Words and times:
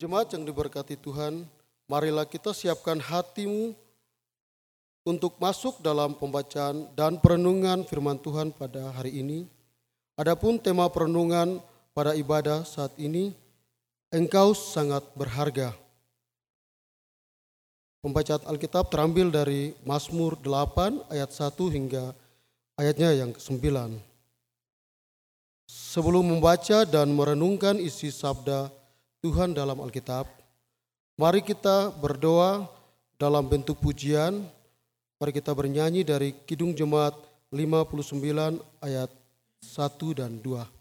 Jemaat 0.00 0.32
yang 0.32 0.48
diberkati 0.48 0.96
Tuhan, 0.96 1.44
marilah 1.84 2.24
kita 2.24 2.56
siapkan 2.56 2.96
hatimu 2.96 3.76
untuk 5.04 5.36
masuk 5.36 5.84
dalam 5.84 6.16
pembacaan 6.16 6.88
dan 6.96 7.20
perenungan 7.20 7.84
firman 7.84 8.16
Tuhan 8.16 8.48
pada 8.48 8.96
hari 8.96 9.20
ini. 9.20 9.44
Adapun 10.16 10.56
tema 10.56 10.88
perenungan 10.88 11.60
pada 11.92 12.16
ibadah 12.16 12.64
saat 12.64 12.96
ini, 12.96 13.36
engkau 14.08 14.56
sangat 14.56 15.04
berharga. 15.12 15.76
Pembacaan 18.00 18.48
Alkitab 18.48 18.88
terambil 18.88 19.28
dari 19.28 19.76
Mazmur 19.84 20.32
8 20.40 21.12
ayat 21.12 21.28
1 21.28 21.76
hingga 21.76 22.16
ayatnya 22.80 23.20
yang 23.20 23.36
ke-9. 23.36 23.68
Sebelum 25.68 26.24
membaca 26.24 26.88
dan 26.88 27.12
merenungkan 27.12 27.76
isi 27.76 28.08
sabda 28.08 28.79
Tuhan 29.20 29.52
dalam 29.52 29.76
Alkitab, 29.84 30.24
mari 31.20 31.44
kita 31.44 31.92
berdoa 31.92 32.64
dalam 33.20 33.44
bentuk 33.44 33.76
pujian. 33.76 34.40
Mari 35.20 35.36
kita 35.36 35.52
bernyanyi 35.52 36.00
dari 36.00 36.32
Kidung 36.48 36.72
Jemaat 36.72 37.12
59 37.52 38.16
ayat 38.80 39.12
1 39.60 40.16
dan 40.16 40.40
2. 40.40 40.79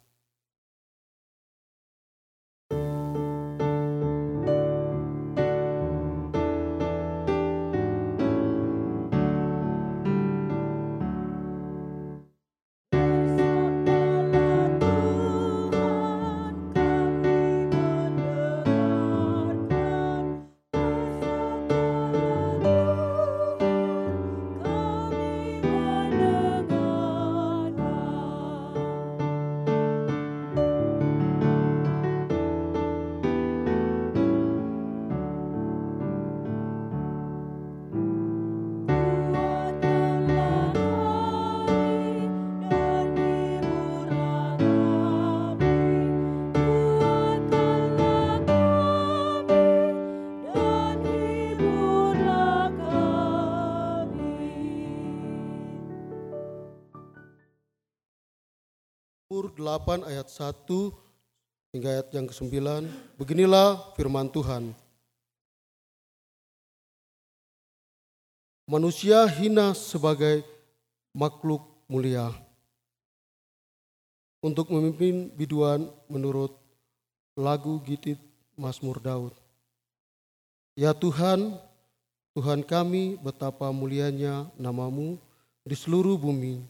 8 59.69 60.09
ayat 60.09 60.25
1 60.25 60.65
hingga 61.77 61.89
ayat 61.93 62.07
yang 62.09 62.25
ke-9. 62.25 62.57
Beginilah 63.21 63.93
firman 63.93 64.25
Tuhan. 64.33 64.73
Manusia 68.65 69.29
hina 69.29 69.77
sebagai 69.77 70.41
makhluk 71.13 71.61
mulia 71.85 72.33
untuk 74.41 74.69
memimpin 74.73 75.29
biduan 75.33 75.89
menurut 76.09 76.53
lagu 77.37 77.77
gitit 77.85 78.17
Mazmur 78.57 78.97
Daud. 79.01 79.33
Ya 80.77 80.93
Tuhan, 80.93 81.57
Tuhan 82.33 82.61
kami 82.65 83.17
betapa 83.21 83.69
mulianya 83.73 84.49
namamu 84.57 85.17
di 85.65 85.75
seluruh 85.77 86.17
bumi 86.17 86.61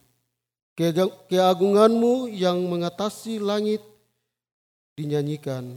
Keagunganmu 0.79 2.31
yang 2.31 2.55
mengatasi 2.71 3.35
langit 3.35 3.83
dinyanyikan 4.95 5.75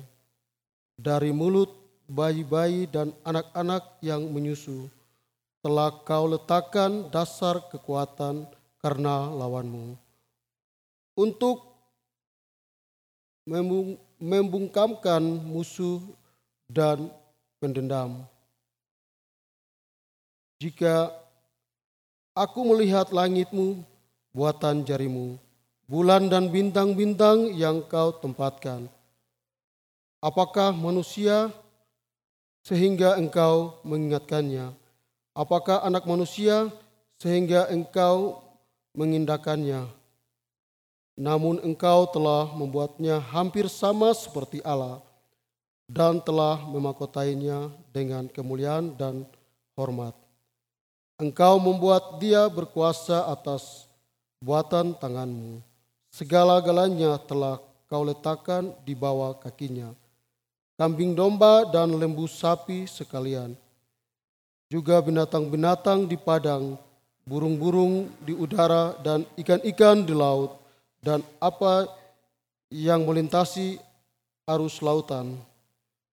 dari 0.94 1.34
mulut 1.34 1.74
bayi-bayi 2.06 2.86
dan 2.86 3.10
anak-anak 3.26 3.98
yang 3.98 4.22
menyusu. 4.30 4.86
Telah 5.58 6.06
kau 6.06 6.30
letakkan 6.30 7.10
dasar 7.10 7.58
kekuatan 7.66 8.46
karena 8.78 9.26
lawanmu. 9.26 9.98
Untuk 11.18 11.66
membungkamkan 14.22 15.18
musuh 15.42 15.98
dan 16.70 17.10
pendendam. 17.58 18.22
Jika 20.62 21.10
aku 22.38 22.62
melihat 22.70 23.10
langitmu, 23.10 23.82
buatan 24.32 24.82
jarimu, 24.84 25.36
bulan 25.84 26.32
dan 26.32 26.48
bintang-bintang 26.48 27.52
yang 27.52 27.84
kau 27.84 28.16
tempatkan. 28.16 28.88
Apakah 30.24 30.72
manusia 30.72 31.52
sehingga 32.64 33.20
engkau 33.20 33.80
mengingatkannya? 33.84 34.72
Apakah 35.36 35.84
anak 35.84 36.04
manusia 36.08 36.68
sehingga 37.20 37.68
engkau 37.68 38.40
mengindahkannya? 38.96 39.88
Namun 41.16 41.60
engkau 41.60 42.08
telah 42.08 42.48
membuatnya 42.56 43.20
hampir 43.20 43.68
sama 43.68 44.16
seperti 44.16 44.64
Allah 44.64 45.04
dan 45.84 46.24
telah 46.24 46.56
memakotainya 46.64 47.68
dengan 47.92 48.24
kemuliaan 48.32 48.96
dan 48.96 49.28
hormat. 49.76 50.16
Engkau 51.20 51.60
membuat 51.60 52.16
dia 52.16 52.48
berkuasa 52.48 53.28
atas 53.28 53.91
buatan 54.42 54.98
tanganmu. 54.98 55.62
Segala-galanya 56.10 57.16
telah 57.22 57.62
kau 57.86 58.02
letakkan 58.02 58.74
di 58.82 58.98
bawah 58.98 59.38
kakinya. 59.38 59.94
Kambing 60.74 61.14
domba 61.14 61.62
dan 61.70 61.94
lembu 61.94 62.26
sapi 62.26 62.90
sekalian. 62.90 63.54
Juga 64.66 64.98
binatang-binatang 64.98 66.10
di 66.10 66.18
padang, 66.18 66.74
burung-burung 67.22 68.10
di 68.18 68.34
udara 68.34 68.98
dan 68.98 69.22
ikan-ikan 69.38 70.02
di 70.02 70.10
laut. 70.10 70.58
Dan 70.98 71.22
apa 71.38 71.86
yang 72.66 73.06
melintasi 73.06 73.78
arus 74.48 74.82
lautan. 74.82 75.38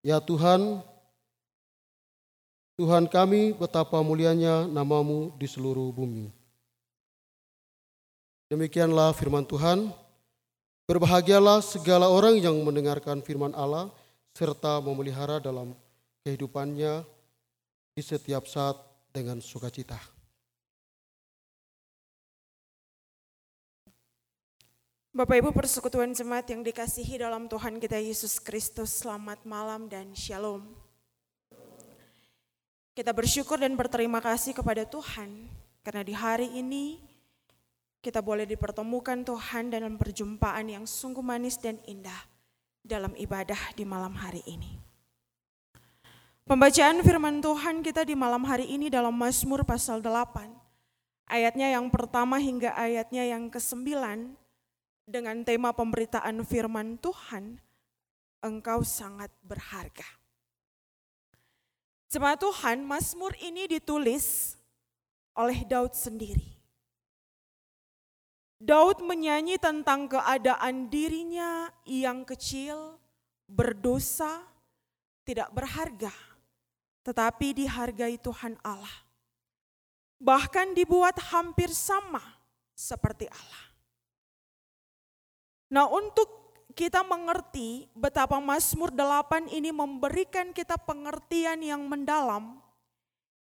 Ya 0.05 0.21
Tuhan, 0.21 0.79
Tuhan 2.79 3.11
kami 3.11 3.51
betapa 3.51 3.99
mulianya 3.99 4.63
namamu 4.69 5.35
di 5.35 5.47
seluruh 5.47 5.91
bumi. 5.91 6.38
Demikianlah 8.49 9.13
firman 9.13 9.45
Tuhan. 9.45 9.93
Berbahagialah 10.89 11.61
segala 11.61 12.09
orang 12.09 12.41
yang 12.41 12.57
mendengarkan 12.65 13.21
firman 13.21 13.53
Allah 13.53 13.93
serta 14.33 14.81
memelihara 14.81 15.37
dalam 15.37 15.77
kehidupannya 16.25 17.05
di 17.93 18.01
setiap 18.01 18.49
saat 18.49 18.73
dengan 19.13 19.37
sukacita. 19.37 20.01
Bapak 25.13 25.45
Ibu 25.45 25.53
persekutuan 25.53 26.09
jemaat 26.17 26.49
yang 26.49 26.65
dikasihi 26.65 27.21
dalam 27.21 27.45
Tuhan 27.45 27.77
kita 27.77 28.01
Yesus 28.01 28.41
Kristus, 28.41 29.05
selamat 29.05 29.45
malam 29.45 29.85
dan 29.85 30.17
shalom. 30.17 30.65
Kita 32.97 33.13
bersyukur 33.13 33.61
dan 33.61 33.77
berterima 33.77 34.17
kasih 34.25 34.57
kepada 34.57 34.89
Tuhan 34.89 35.45
karena 35.85 36.01
di 36.01 36.17
hari 36.17 36.49
ini 36.57 37.08
kita 37.99 38.23
boleh 38.23 38.47
dipertemukan 38.47 39.27
Tuhan 39.27 39.75
dalam 39.75 39.99
perjumpaan 39.99 40.71
yang 40.71 40.85
sungguh 40.87 41.23
manis 41.23 41.59
dan 41.59 41.79
indah 41.83 42.27
dalam 42.79 43.11
ibadah 43.19 43.59
di 43.75 43.83
malam 43.83 44.15
hari 44.15 44.39
ini. 44.47 44.79
Pembacaan 46.47 47.05
firman 47.05 47.45
Tuhan 47.45 47.85
kita 47.85 48.07
di 48.07 48.17
malam 48.17 48.41
hari 48.41 48.65
ini 48.65 48.89
dalam 48.89 49.13
Mazmur 49.13 49.61
pasal 49.67 50.01
8, 50.01 50.49
ayatnya 51.29 51.77
yang 51.77 51.93
pertama 51.93 52.41
hingga 52.41 52.73
ayatnya 52.73 53.21
yang 53.21 53.53
ke-9 53.53 53.85
dengan 55.05 55.45
tema 55.45 55.69
pemberitaan 55.75 56.41
firman 56.41 56.97
Tuhan, 56.97 57.61
engkau 58.41 58.81
sangat 58.81 59.29
berharga. 59.45 60.07
Jemaat 62.09 62.41
Tuhan, 62.41 62.81
Mazmur 62.81 63.37
ini 63.37 63.69
ditulis 63.69 64.57
oleh 65.37 65.61
Daud 65.69 65.93
sendiri. 65.93 66.58
Daud 68.59 68.99
menyanyi 69.07 69.55
tentang 69.55 70.11
keadaan 70.11 70.91
dirinya 70.91 71.71
yang 71.87 72.27
kecil, 72.27 72.99
berdosa, 73.47 74.43
tidak 75.23 75.47
berharga, 75.55 76.11
tetapi 77.07 77.55
dihargai 77.55 78.19
Tuhan 78.19 78.59
Allah. 78.59 79.07
Bahkan 80.19 80.75
dibuat 80.75 81.15
hampir 81.31 81.71
sama 81.71 82.19
seperti 82.75 83.31
Allah. 83.31 83.63
Nah, 85.71 85.87
untuk 85.87 86.27
kita 86.75 86.99
mengerti 87.07 87.87
betapa 87.95 88.43
Mazmur 88.43 88.91
8 88.91 89.47
ini 89.55 89.71
memberikan 89.71 90.51
kita 90.51 90.75
pengertian 90.75 91.63
yang 91.63 91.87
mendalam, 91.87 92.59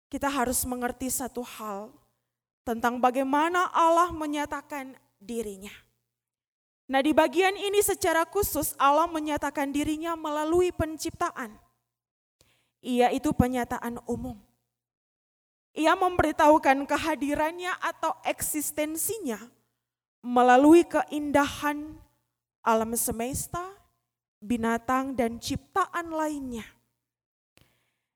kita 0.08 0.32
harus 0.32 0.64
mengerti 0.64 1.12
satu 1.12 1.44
hal 1.44 1.92
tentang 2.64 2.98
bagaimana 2.98 3.68
Allah 3.70 4.10
menyatakan 4.10 4.96
dirinya. 5.20 5.72
Nah, 6.84 7.00
di 7.00 7.16
bagian 7.16 7.56
ini 7.56 7.80
secara 7.80 8.28
khusus 8.28 8.76
Allah 8.76 9.08
menyatakan 9.08 9.72
dirinya 9.72 10.12
melalui 10.16 10.68
penciptaan. 10.68 11.56
Ia 12.84 13.08
itu 13.12 13.32
penyataan 13.32 14.04
umum. 14.04 14.36
Ia 15.72 15.96
memberitahukan 15.96 16.84
kehadirannya 16.84 17.72
atau 17.80 18.12
eksistensinya 18.28 19.40
melalui 20.20 20.84
keindahan 20.84 21.96
alam 22.64 22.92
semesta, 22.96 23.64
binatang, 24.40 25.16
dan 25.16 25.40
ciptaan 25.40 26.12
lainnya. 26.12 26.64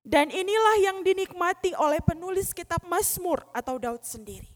Dan 0.09 0.33
inilah 0.33 0.81
yang 0.81 1.05
dinikmati 1.05 1.77
oleh 1.77 2.01
penulis 2.01 2.57
kitab 2.57 2.81
Mazmur 2.89 3.45
atau 3.53 3.77
Daud 3.77 4.01
sendiri. 4.09 4.49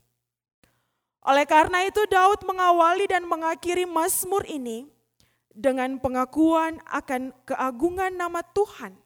Oleh 1.28 1.44
karena 1.44 1.84
itu 1.84 2.00
Daud 2.08 2.40
mengawali 2.48 3.04
dan 3.04 3.28
mengakhiri 3.28 3.84
Mazmur 3.84 4.48
ini 4.48 4.88
dengan 5.52 6.00
pengakuan 6.00 6.80
akan 6.88 7.36
keagungan 7.44 8.16
nama 8.16 8.40
Tuhan. 8.40 8.96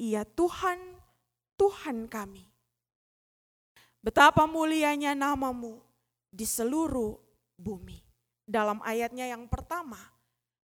Ia 0.00 0.24
Tuhan, 0.24 0.96
Tuhan 1.60 2.08
kami. 2.08 2.48
Betapa 4.00 4.48
mulianya 4.48 5.12
namamu 5.12 5.76
di 6.32 6.48
seluruh 6.48 7.20
bumi. 7.60 8.00
Dalam 8.48 8.80
ayatnya 8.80 9.28
yang 9.28 9.44
pertama 9.44 10.00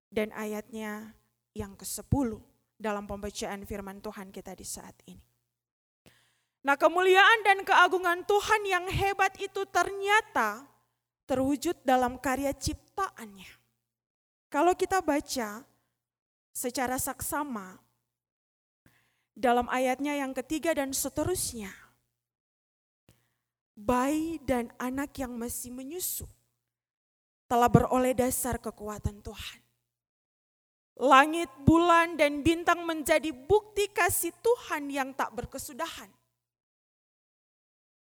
dan 0.07 0.31
ayatnya 0.31 1.11
yang 1.51 1.75
ke-10 1.75 2.52
dalam 2.83 3.07
pembacaan 3.07 3.63
firman 3.63 4.03
Tuhan 4.03 4.27
kita 4.35 4.51
di 4.51 4.67
saat 4.67 4.99
ini. 5.07 5.23
Nah 6.67 6.75
kemuliaan 6.75 7.39
dan 7.47 7.63
keagungan 7.63 8.27
Tuhan 8.27 8.61
yang 8.67 8.85
hebat 8.91 9.39
itu 9.39 9.63
ternyata 9.71 10.67
terwujud 11.23 11.79
dalam 11.87 12.19
karya 12.19 12.51
ciptaannya. 12.51 13.51
Kalau 14.51 14.75
kita 14.75 14.99
baca 14.99 15.63
secara 16.51 16.99
saksama 16.99 17.79
dalam 19.33 19.65
ayatnya 19.71 20.13
yang 20.19 20.35
ketiga 20.35 20.77
dan 20.77 20.93
seterusnya, 20.93 21.73
bayi 23.73 24.37
dan 24.45 24.69
anak 24.77 25.17
yang 25.17 25.33
masih 25.33 25.73
menyusu 25.73 26.29
telah 27.49 27.67
beroleh 27.67 28.13
dasar 28.13 28.61
kekuatan 28.61 29.19
Tuhan. 29.25 29.62
Langit, 30.93 31.49
bulan, 31.65 32.13
dan 32.19 32.45
bintang 32.45 32.85
menjadi 32.85 33.33
bukti 33.33 33.89
kasih 33.89 34.29
Tuhan 34.45 34.93
yang 34.93 35.09
tak 35.17 35.33
berkesudahan. 35.33 36.09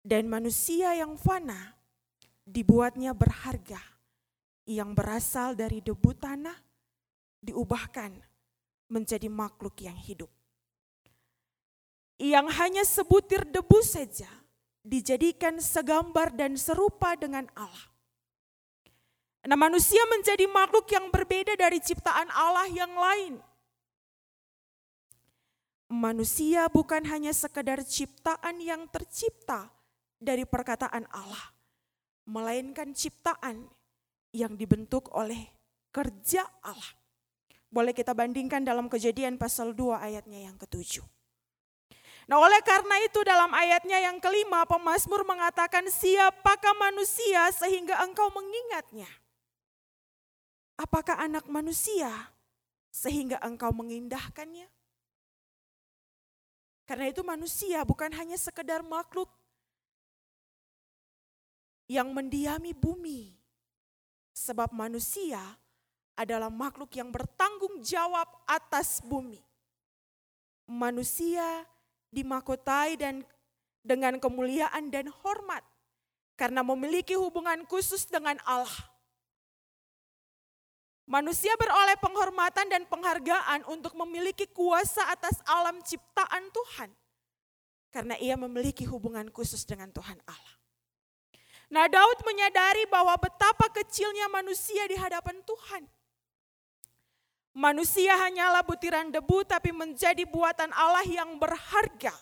Dan 0.02 0.26
manusia 0.26 0.98
yang 0.98 1.14
fana 1.14 1.78
dibuatnya 2.42 3.14
berharga, 3.14 3.78
yang 4.66 4.98
berasal 4.98 5.54
dari 5.54 5.78
debu 5.78 6.10
tanah, 6.18 6.58
diubahkan 7.46 8.18
menjadi 8.90 9.30
makhluk 9.30 9.78
yang 9.78 9.94
hidup. 10.02 10.30
Yang 12.18 12.48
hanya 12.58 12.84
sebutir 12.86 13.46
debu 13.46 13.78
saja, 13.86 14.30
dijadikan 14.82 15.62
segambar 15.62 16.34
dan 16.34 16.58
serupa 16.58 17.14
dengan 17.14 17.46
Allah. 17.54 17.91
Nah, 19.42 19.58
manusia 19.58 20.02
menjadi 20.06 20.46
makhluk 20.46 20.86
yang 20.94 21.10
berbeda 21.10 21.58
dari 21.58 21.82
ciptaan 21.82 22.30
Allah 22.30 22.70
yang 22.70 22.94
lain. 22.94 23.34
Manusia 25.92 26.72
bukan 26.72 27.04
hanya 27.10 27.36
sekedar 27.36 27.84
ciptaan 27.84 28.62
yang 28.64 28.88
tercipta 28.88 29.68
dari 30.22 30.48
perkataan 30.48 31.04
Allah, 31.12 31.52
melainkan 32.30 32.96
ciptaan 32.96 33.68
yang 34.32 34.56
dibentuk 34.56 35.12
oleh 35.12 35.52
kerja 35.92 36.48
Allah. 36.64 36.96
Boleh 37.68 37.92
kita 37.92 38.16
bandingkan 38.16 38.64
dalam 38.64 38.88
kejadian 38.88 39.36
pasal 39.36 39.76
2 39.76 40.00
ayatnya 40.00 40.48
yang 40.48 40.56
ketujuh. 40.56 41.04
Nah 42.32 42.40
oleh 42.40 42.64
karena 42.64 42.96
itu 43.04 43.20
dalam 43.28 43.52
ayatnya 43.52 44.00
yang 44.00 44.24
kelima 44.24 44.64
pemazmur 44.64 45.28
mengatakan 45.28 45.84
siapakah 45.92 46.72
manusia 46.80 47.52
sehingga 47.52 48.00
engkau 48.08 48.32
mengingatnya. 48.32 49.12
Apakah 50.80 51.20
anak 51.20 51.48
manusia 51.48 52.10
sehingga 52.92 53.40
engkau 53.44 53.72
mengindahkannya? 53.72 54.68
Karena 56.92 57.08
itu 57.08 57.24
manusia 57.24 57.88
bukan 57.88 58.12
hanya 58.12 58.36
sekedar 58.36 58.84
makhluk 58.84 59.32
yang 61.88 62.12
mendiami 62.12 62.76
bumi. 62.76 63.32
Sebab 64.36 64.76
manusia 64.76 65.40
adalah 66.20 66.52
makhluk 66.52 66.92
yang 66.96 67.12
bertanggung 67.12 67.80
jawab 67.80 68.28
atas 68.44 69.00
bumi. 69.04 69.40
Manusia 70.68 71.64
dimakotai 72.12 73.00
dan 73.00 73.24
dengan 73.82 74.20
kemuliaan 74.20 74.92
dan 74.92 75.08
hormat 75.24 75.64
karena 76.36 76.60
memiliki 76.62 77.16
hubungan 77.16 77.64
khusus 77.68 78.04
dengan 78.04 78.36
Allah. 78.44 78.91
Manusia 81.10 81.52
beroleh 81.58 81.98
penghormatan 81.98 82.70
dan 82.70 82.86
penghargaan 82.88 83.66
untuk 83.68 83.98
memiliki 83.98 84.48
kuasa 84.50 85.02
atas 85.12 85.42
alam 85.50 85.82
ciptaan 85.82 86.50
Tuhan. 86.54 86.90
Karena 87.92 88.16
ia 88.22 88.40
memiliki 88.40 88.88
hubungan 88.88 89.28
khusus 89.34 89.68
dengan 89.68 89.92
Tuhan 89.92 90.22
Allah. 90.24 90.56
Nah 91.72 91.88
Daud 91.88 92.20
menyadari 92.28 92.84
bahwa 92.92 93.16
betapa 93.16 93.72
kecilnya 93.72 94.28
manusia 94.28 94.84
di 94.92 94.96
hadapan 95.00 95.40
Tuhan. 95.44 95.84
Manusia 97.52 98.16
hanyalah 98.16 98.64
butiran 98.64 99.12
debu 99.12 99.44
tapi 99.44 99.76
menjadi 99.76 100.24
buatan 100.24 100.72
Allah 100.72 101.04
yang 101.04 101.36
berharga. 101.36 102.16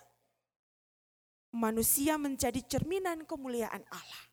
Manusia 1.53 2.17
menjadi 2.17 2.61
cerminan 2.65 3.25
kemuliaan 3.25 3.85
Allah. 3.89 4.23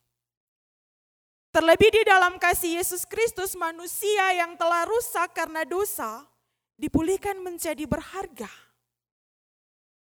Terlebih 1.56 1.88
di 1.88 2.02
dalam 2.04 2.36
kasih 2.36 2.76
Yesus 2.76 3.08
Kristus 3.08 3.56
manusia 3.56 4.28
yang 4.36 4.60
telah 4.60 4.84
rusak 4.84 5.32
karena 5.32 5.64
dosa 5.64 6.28
dipulihkan 6.76 7.40
menjadi 7.40 7.80
berharga. 7.88 8.52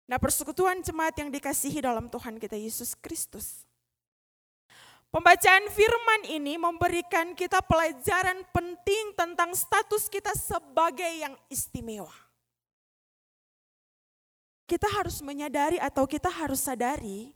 Nah 0.06 0.14
persekutuan 0.22 0.78
jemaat 0.78 1.18
yang 1.18 1.26
dikasihi 1.26 1.82
dalam 1.82 2.06
Tuhan 2.06 2.38
kita 2.38 2.54
Yesus 2.54 2.94
Kristus. 2.94 3.66
Pembacaan 5.10 5.66
firman 5.74 6.30
ini 6.30 6.54
memberikan 6.54 7.34
kita 7.34 7.58
pelajaran 7.66 8.46
penting 8.54 9.18
tentang 9.18 9.50
status 9.50 10.06
kita 10.06 10.30
sebagai 10.38 11.10
yang 11.18 11.34
istimewa. 11.50 12.14
Kita 14.70 14.86
harus 14.86 15.18
menyadari 15.18 15.82
atau 15.82 16.06
kita 16.06 16.30
harus 16.30 16.62
sadari 16.62 17.34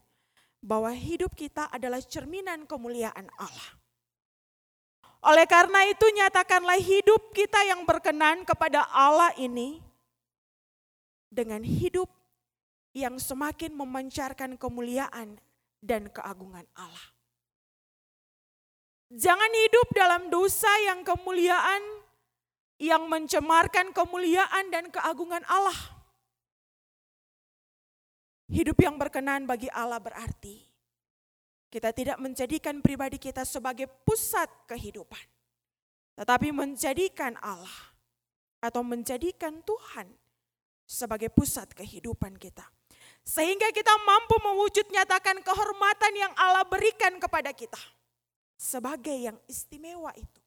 bahwa 0.63 0.95
hidup 0.95 1.35
kita 1.35 1.67
adalah 1.67 1.99
cerminan 1.99 2.63
kemuliaan 2.63 3.27
Allah. 3.35 3.83
Oleh 5.25 5.49
karena 5.49 5.89
itu 5.89 6.05
nyatakanlah 6.05 6.77
hidup 6.77 7.33
kita 7.33 7.65
yang 7.65 7.81
berkenan 7.81 8.45
kepada 8.45 8.85
Allah 8.93 9.33
ini 9.41 9.81
dengan 11.33 11.65
hidup 11.65 12.05
yang 12.93 13.17
semakin 13.17 13.73
memancarkan 13.73 14.53
kemuliaan 14.53 15.41
dan 15.81 16.13
keagungan 16.13 16.69
Allah. 16.77 17.07
Jangan 19.09 19.49
hidup 19.49 19.87
dalam 19.97 20.29
dosa 20.29 20.69
yang 20.85 21.01
kemuliaan, 21.01 21.81
yang 22.77 23.09
mencemarkan 23.09 23.97
kemuliaan 23.97 24.69
dan 24.69 24.93
keagungan 24.93 25.41
Allah. 25.49 25.77
Hidup 28.45 28.77
yang 28.77 29.01
berkenan 29.01 29.49
bagi 29.49 29.73
Allah 29.73 29.97
berarti 29.97 30.74
kita 31.75 31.91
tidak 31.91 32.15
menjadikan 32.23 32.79
pribadi 32.79 33.19
kita 33.19 33.43
sebagai 33.43 33.91
pusat 34.07 34.47
kehidupan, 34.63 35.19
tetapi 36.15 36.55
menjadikan 36.55 37.35
Allah 37.43 37.91
atau 38.63 38.79
menjadikan 38.79 39.59
Tuhan 39.59 40.07
sebagai 40.87 41.27
pusat 41.35 41.67
kehidupan 41.75 42.39
kita. 42.39 42.63
Sehingga 43.27 43.75
kita 43.75 43.91
mampu 44.07 44.39
mewujud 44.39 44.87
nyatakan 44.87 45.43
kehormatan 45.43 46.13
yang 46.15 46.31
Allah 46.39 46.63
berikan 46.63 47.19
kepada 47.19 47.51
kita 47.51 47.81
sebagai 48.55 49.27
yang 49.27 49.35
istimewa 49.43 50.15
itu, 50.15 50.41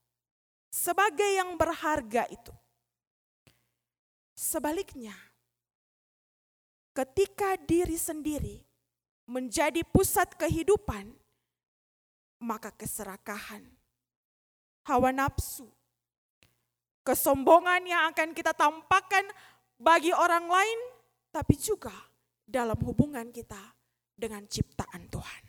sebagai 0.73 1.29
yang 1.29 1.61
berharga 1.61 2.25
itu. 2.33 2.57
Sebaliknya, 4.33 5.13
ketika 6.97 7.61
diri 7.61 8.01
sendiri 8.01 8.68
menjadi 9.29 9.85
pusat 9.85 10.33
kehidupan, 10.41 11.13
maka 12.41 12.73
keserakahan, 12.73 13.61
hawa 14.89 15.13
nafsu, 15.13 15.69
kesombongan 17.05 17.85
yang 17.85 18.03
akan 18.09 18.33
kita 18.33 18.57
tampakkan 18.57 19.29
bagi 19.77 20.17
orang 20.17 20.49
lain, 20.49 20.81
tapi 21.29 21.61
juga 21.61 21.93
dalam 22.49 22.81
hubungan 22.81 23.29
kita 23.29 23.61
dengan 24.17 24.49
ciptaan 24.49 25.13
Tuhan. 25.13 25.43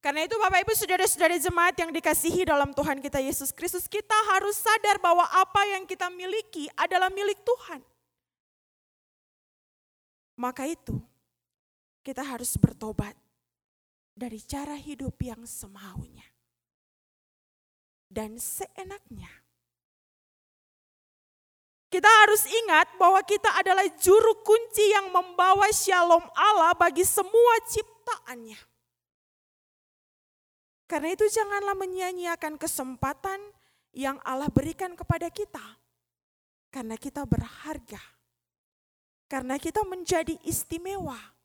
Karena 0.00 0.22
itu 0.22 0.38
Bapak 0.38 0.62
Ibu 0.62 0.72
Saudara-saudara 0.72 1.36
jemaat 1.36 1.74
yang 1.82 1.90
dikasihi 1.90 2.46
dalam 2.46 2.70
Tuhan 2.70 3.02
kita 3.02 3.18
Yesus 3.20 3.50
Kristus, 3.50 3.90
kita 3.90 4.14
harus 4.32 4.54
sadar 4.56 5.02
bahwa 5.02 5.26
apa 5.26 5.66
yang 5.68 5.82
kita 5.82 6.08
miliki 6.08 6.70
adalah 6.78 7.10
milik 7.10 7.42
Tuhan. 7.42 7.82
Maka 10.38 10.68
itu 10.68 10.94
kita 12.06 12.22
harus 12.22 12.54
bertobat 12.54 13.18
dari 14.14 14.38
cara 14.38 14.78
hidup 14.78 15.18
yang 15.18 15.42
semaunya 15.42 16.22
dan 18.06 18.38
seenaknya. 18.38 19.26
Kita 21.90 22.06
harus 22.06 22.46
ingat 22.46 22.94
bahwa 22.94 23.18
kita 23.26 23.50
adalah 23.58 23.86
juru 23.98 24.38
kunci 24.46 24.86
yang 24.94 25.10
membawa 25.10 25.66
shalom 25.74 26.22
Allah 26.38 26.78
bagi 26.78 27.02
semua 27.02 27.54
ciptaannya. 27.66 28.58
Karena 30.86 31.10
itu 31.10 31.26
janganlah 31.26 31.74
menyia-nyiakan 31.74 32.54
kesempatan 32.54 33.42
yang 33.90 34.22
Allah 34.22 34.46
berikan 34.46 34.94
kepada 34.94 35.26
kita. 35.26 35.62
Karena 36.70 36.94
kita 36.94 37.26
berharga. 37.26 38.02
Karena 39.26 39.58
kita 39.58 39.82
menjadi 39.82 40.38
istimewa. 40.46 41.35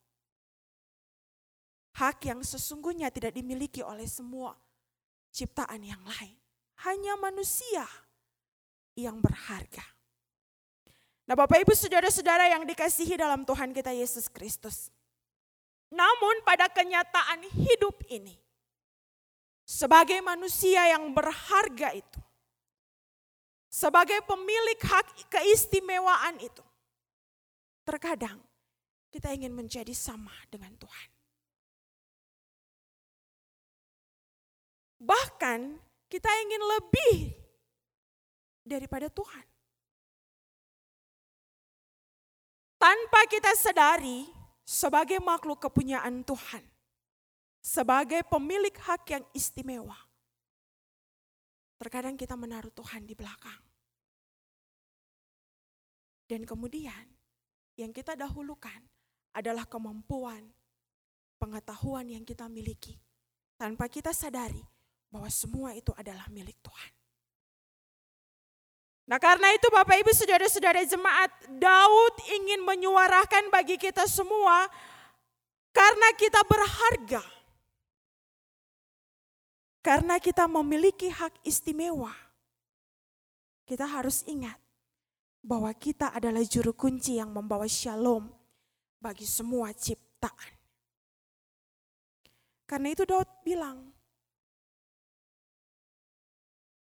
Hak 1.92 2.24
yang 2.24 2.40
sesungguhnya 2.40 3.12
tidak 3.12 3.36
dimiliki 3.36 3.84
oleh 3.84 4.08
semua 4.08 4.56
ciptaan 5.32 5.80
yang 5.84 6.00
lain. 6.04 6.36
Hanya 6.88 7.16
manusia 7.20 7.84
yang 8.96 9.20
berharga. 9.20 9.84
Nah 11.28 11.38
Bapak 11.38 11.62
Ibu 11.62 11.72
Saudara-saudara 11.72 12.50
yang 12.50 12.66
dikasihi 12.66 13.16
dalam 13.16 13.46
Tuhan 13.46 13.72
kita 13.72 13.94
Yesus 13.94 14.26
Kristus. 14.28 14.92
Namun 15.92 16.40
pada 16.42 16.72
kenyataan 16.72 17.44
hidup 17.52 18.00
ini, 18.08 18.32
sebagai 19.68 20.16
manusia 20.24 20.88
yang 20.88 21.12
berharga 21.12 21.92
itu, 21.92 22.20
sebagai 23.68 24.24
pemilik 24.24 24.80
hak 24.80 25.28
keistimewaan 25.28 26.40
itu, 26.40 26.64
terkadang 27.84 28.40
kita 29.12 29.36
ingin 29.36 29.52
menjadi 29.52 29.92
sama 29.92 30.32
dengan 30.48 30.72
Tuhan. 30.80 31.08
Bahkan 35.02 35.58
kita 36.06 36.30
ingin 36.46 36.62
lebih 36.78 37.34
daripada 38.62 39.10
Tuhan. 39.10 39.52
tanpa 42.82 43.30
kita 43.30 43.54
sadari 43.54 44.26
sebagai 44.66 45.22
makhluk 45.22 45.62
kepunyaan 45.70 46.26
Tuhan, 46.26 46.66
sebagai 47.62 48.26
pemilik 48.26 48.74
hak 48.74 49.06
yang 49.06 49.24
istimewa. 49.30 49.94
Terkadang 51.78 52.18
kita 52.18 52.34
menaruh 52.34 52.74
Tuhan 52.74 53.06
di 53.06 53.14
belakang. 53.14 53.62
Dan 56.26 56.42
kemudian 56.42 57.06
yang 57.78 57.94
kita 57.94 58.18
dahulukan 58.18 58.82
adalah 59.30 59.62
kemampuan, 59.70 60.42
pengetahuan 61.38 62.10
yang 62.10 62.26
kita 62.26 62.50
miliki. 62.50 62.98
Tanpa 63.54 63.86
kita 63.86 64.10
sadari 64.10 64.62
bahwa 65.12 65.28
semua 65.28 65.76
itu 65.76 65.92
adalah 65.92 66.24
milik 66.32 66.56
Tuhan. 66.64 66.92
Nah 69.12 69.20
karena 69.20 69.52
itu 69.52 69.68
Bapak 69.68 70.00
Ibu 70.00 70.12
Saudara-saudara 70.16 70.80
jemaat, 70.88 71.28
Daud 71.52 72.14
ingin 72.32 72.64
menyuarakan 72.64 73.52
bagi 73.52 73.76
kita 73.76 74.08
semua 74.08 74.64
karena 75.76 76.08
kita 76.16 76.40
berharga. 76.48 77.20
Karena 79.82 80.16
kita 80.16 80.48
memiliki 80.48 81.12
hak 81.12 81.44
istimewa. 81.44 82.14
Kita 83.68 83.84
harus 83.84 84.22
ingat 84.24 84.56
bahwa 85.42 85.68
kita 85.74 86.14
adalah 86.14 86.40
juru 86.46 86.72
kunci 86.72 87.18
yang 87.18 87.34
membawa 87.34 87.66
shalom 87.66 88.30
bagi 89.02 89.26
semua 89.26 89.74
ciptaan. 89.74 90.54
Karena 92.64 92.94
itu 92.94 93.04
Daud 93.04 93.28
bilang, 93.44 93.91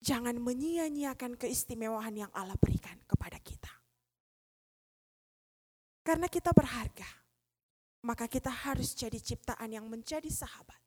Jangan 0.04 0.36
menyia-nyiakan 0.36 1.40
keistimewaan 1.40 2.28
yang 2.28 2.32
Allah 2.36 2.60
berikan 2.60 3.00
kepada 3.08 3.40
kita. 3.40 3.72
Karena 6.04 6.28
kita 6.28 6.52
berharga, 6.52 7.08
maka 8.04 8.28
kita 8.28 8.52
harus 8.52 8.92
jadi 8.92 9.16
ciptaan 9.16 9.72
yang 9.72 9.88
menjadi 9.88 10.28
sahabat, 10.28 10.84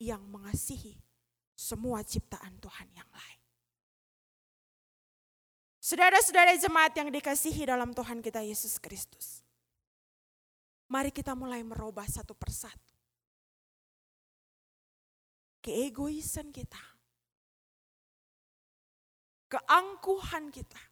yang 0.00 0.24
mengasihi 0.24 0.96
semua 1.52 2.00
ciptaan 2.00 2.56
Tuhan 2.56 2.88
yang 2.96 3.10
lain. 3.12 3.40
Saudara-saudara 5.84 6.56
jemaat 6.56 6.96
yang 6.96 7.12
dikasihi 7.12 7.68
dalam 7.68 7.92
Tuhan 7.92 8.24
kita 8.24 8.40
Yesus 8.40 8.80
Kristus. 8.80 9.44
Mari 10.88 11.12
kita 11.12 11.36
mulai 11.36 11.60
merubah 11.60 12.08
satu 12.08 12.32
persatu. 12.32 12.96
Keegoisan 15.60 16.48
kita 16.48 16.95
keangkuhan 19.46 20.50
kita 20.50 20.82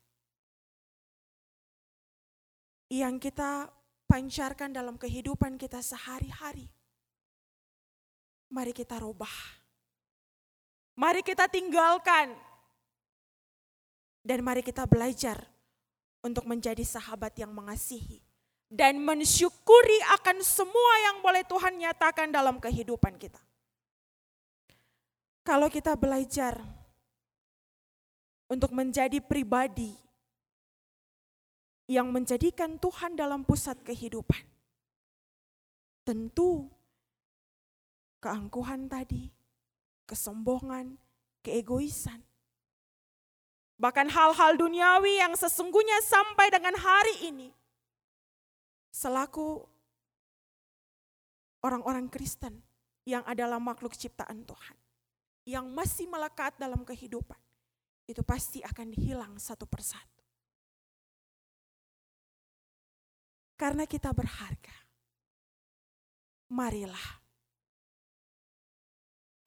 yang 2.94 3.18
kita 3.18 3.66
pancarkan 4.06 4.70
dalam 4.70 4.94
kehidupan 4.94 5.58
kita 5.58 5.82
sehari-hari. 5.82 6.70
Mari 8.54 8.70
kita 8.70 9.02
rubah. 9.02 9.32
Mari 10.94 11.26
kita 11.26 11.50
tinggalkan. 11.50 12.30
Dan 14.25 14.40
mari 14.46 14.62
kita 14.62 14.87
belajar 14.87 15.42
untuk 16.23 16.46
menjadi 16.46 16.80
sahabat 16.87 17.34
yang 17.34 17.50
mengasihi. 17.50 18.23
Dan 18.70 19.02
mensyukuri 19.02 20.00
akan 20.16 20.40
semua 20.40 20.92
yang 21.11 21.16
boleh 21.20 21.44
Tuhan 21.44 21.76
nyatakan 21.76 22.30
dalam 22.30 22.62
kehidupan 22.62 23.18
kita. 23.18 23.42
Kalau 25.44 25.68
kita 25.68 25.92
belajar 25.99 26.56
untuk 28.54 28.70
menjadi 28.70 29.18
pribadi 29.18 29.90
yang 31.90 32.08
menjadikan 32.14 32.78
Tuhan 32.78 33.18
dalam 33.18 33.42
pusat 33.42 33.76
kehidupan. 33.82 34.40
Tentu 36.06 36.70
keangkuhan 38.23 38.88
tadi, 38.88 39.28
kesombongan, 40.08 40.96
keegoisan, 41.44 42.25
bahkan 43.76 44.08
hal-hal 44.08 44.56
duniawi 44.56 45.20
yang 45.20 45.37
sesungguhnya 45.37 46.00
sampai 46.04 46.49
dengan 46.49 46.76
hari 46.78 47.28
ini, 47.28 47.49
selaku 48.94 49.64
orang-orang 51.61 52.08
Kristen 52.08 52.64
yang 53.04 53.25
adalah 53.28 53.61
makhluk 53.61 53.92
ciptaan 53.92 54.44
Tuhan, 54.49 54.76
yang 55.44 55.68
masih 55.68 56.08
melekat 56.08 56.56
dalam 56.56 56.80
kehidupan, 56.84 57.40
itu 58.04 58.20
pasti 58.20 58.61
akan 58.61 58.92
hilang 58.92 59.34
satu 59.40 59.64
persatu. 59.64 60.23
Karena 63.56 63.88
kita 63.88 64.12
berharga, 64.12 64.76
marilah 66.52 67.23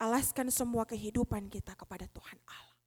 alaskan 0.02 0.50
semua 0.50 0.90
kehidupan 0.90 1.52
kita 1.54 1.78
kepada 1.78 2.10
Tuhan 2.10 2.40
Allah. 2.50 2.82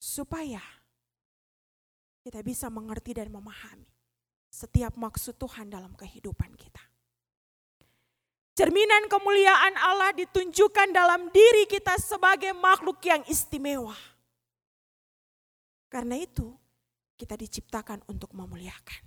Supaya 0.00 0.62
kita 2.26 2.42
bisa 2.42 2.66
mengerti 2.72 3.14
dan 3.14 3.30
memahami 3.30 3.86
setiap 4.50 4.98
maksud 4.98 5.38
Tuhan 5.38 5.70
dalam 5.70 5.94
kehidupan 5.94 6.58
kita. 6.58 6.89
Cerminan 8.60 9.08
kemuliaan 9.08 9.72
Allah 9.80 10.12
ditunjukkan 10.12 10.92
dalam 10.92 11.32
diri 11.32 11.64
kita 11.64 11.96
sebagai 11.96 12.52
makhluk 12.52 13.00
yang 13.00 13.24
istimewa. 13.24 13.96
Karena 15.88 16.20
itu, 16.20 16.52
kita 17.16 17.40
diciptakan 17.40 18.04
untuk 18.04 18.28
memuliakan. 18.36 19.00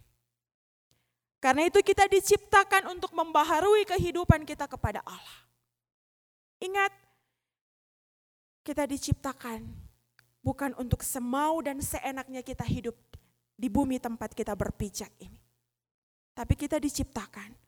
Karena 1.37 1.69
itu 1.69 1.85
kita 1.85 2.09
diciptakan 2.09 2.97
untuk 2.97 3.13
membaharui 3.13 3.85
kehidupan 3.85 4.41
kita 4.41 4.65
kepada 4.65 5.05
Allah. 5.05 5.39
Ingat, 6.57 6.89
kita 8.65 8.89
diciptakan 8.89 9.69
bukan 10.41 10.73
untuk 10.81 11.05
semau 11.05 11.61
dan 11.61 11.77
seenaknya 11.77 12.41
kita 12.41 12.65
hidup 12.65 12.97
di 13.53 13.69
bumi 13.69 14.01
tempat 14.01 14.33
kita 14.33 14.57
berpijak 14.57 15.13
ini. 15.21 15.37
Tapi 16.33 16.57
kita 16.57 16.81
diciptakan 16.81 17.62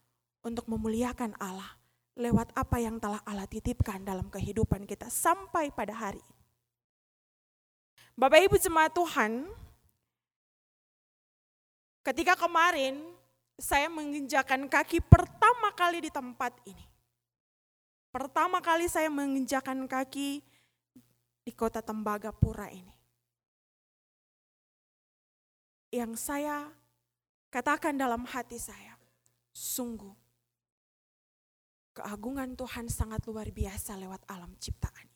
untuk 0.46 0.70
memuliakan 0.70 1.34
Allah 1.42 1.74
lewat 2.16 2.54
apa 2.54 2.78
yang 2.78 3.02
telah 3.02 3.20
Allah 3.25 3.50
titipkan 3.50 4.06
dalam 4.06 4.30
kehidupan 4.30 4.86
kita 4.86 5.10
sampai 5.10 5.74
pada 5.74 5.92
hari 5.92 6.22
ini. 6.22 6.44
Bapak 8.16 8.40
Ibu 8.48 8.56
jemaat 8.56 8.96
Tuhan, 8.96 9.52
ketika 12.06 12.40
kemarin 12.40 13.04
saya 13.60 13.92
menginjakan 13.92 14.72
kaki 14.72 15.04
pertama 15.04 15.74
kali 15.75 16.08
di 16.08 16.12
tempat 16.14 16.56
ini. 16.64 16.86
Pertama 18.16 18.64
kali 18.64 18.88
saya 18.88 19.12
menginjakan 19.12 19.92
kaki 19.92 20.40
di 21.44 21.52
kota 21.52 21.84
Tembagapura 21.84 22.72
ini. 22.72 22.96
Yang 25.92 26.24
saya 26.24 26.72
katakan 27.52 28.00
dalam 28.00 28.24
hati 28.24 28.56
saya, 28.56 28.96
sungguh 29.52 30.25
keagungan 31.96 32.60
Tuhan 32.60 32.92
sangat 32.92 33.24
luar 33.24 33.48
biasa 33.48 33.96
lewat 33.96 34.28
alam 34.28 34.52
ciptaan. 34.60 35.08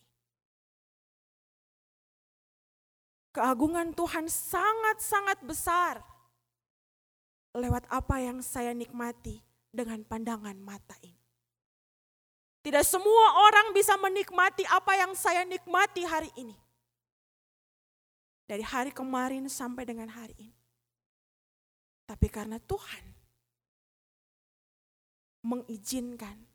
Keagungan 3.36 3.94
Tuhan 3.94 4.26
sangat-sangat 4.26 5.44
besar 5.46 6.02
lewat 7.54 7.86
apa 7.92 8.24
yang 8.24 8.42
saya 8.42 8.74
nikmati 8.74 9.44
dengan 9.70 10.02
pandangan 10.08 10.56
mata 10.58 10.98
ini. 11.06 11.20
Tidak 12.60 12.84
semua 12.84 13.48
orang 13.48 13.72
bisa 13.72 13.96
menikmati 13.96 14.66
apa 14.68 14.98
yang 14.98 15.14
saya 15.14 15.46
nikmati 15.46 16.04
hari 16.04 16.32
ini. 16.36 16.58
Dari 18.50 18.66
hari 18.66 18.90
kemarin 18.90 19.46
sampai 19.46 19.86
dengan 19.86 20.10
hari 20.10 20.34
ini. 20.42 20.58
Tapi 22.10 22.26
karena 22.34 22.58
Tuhan 22.58 23.06
mengizinkan 25.46 26.49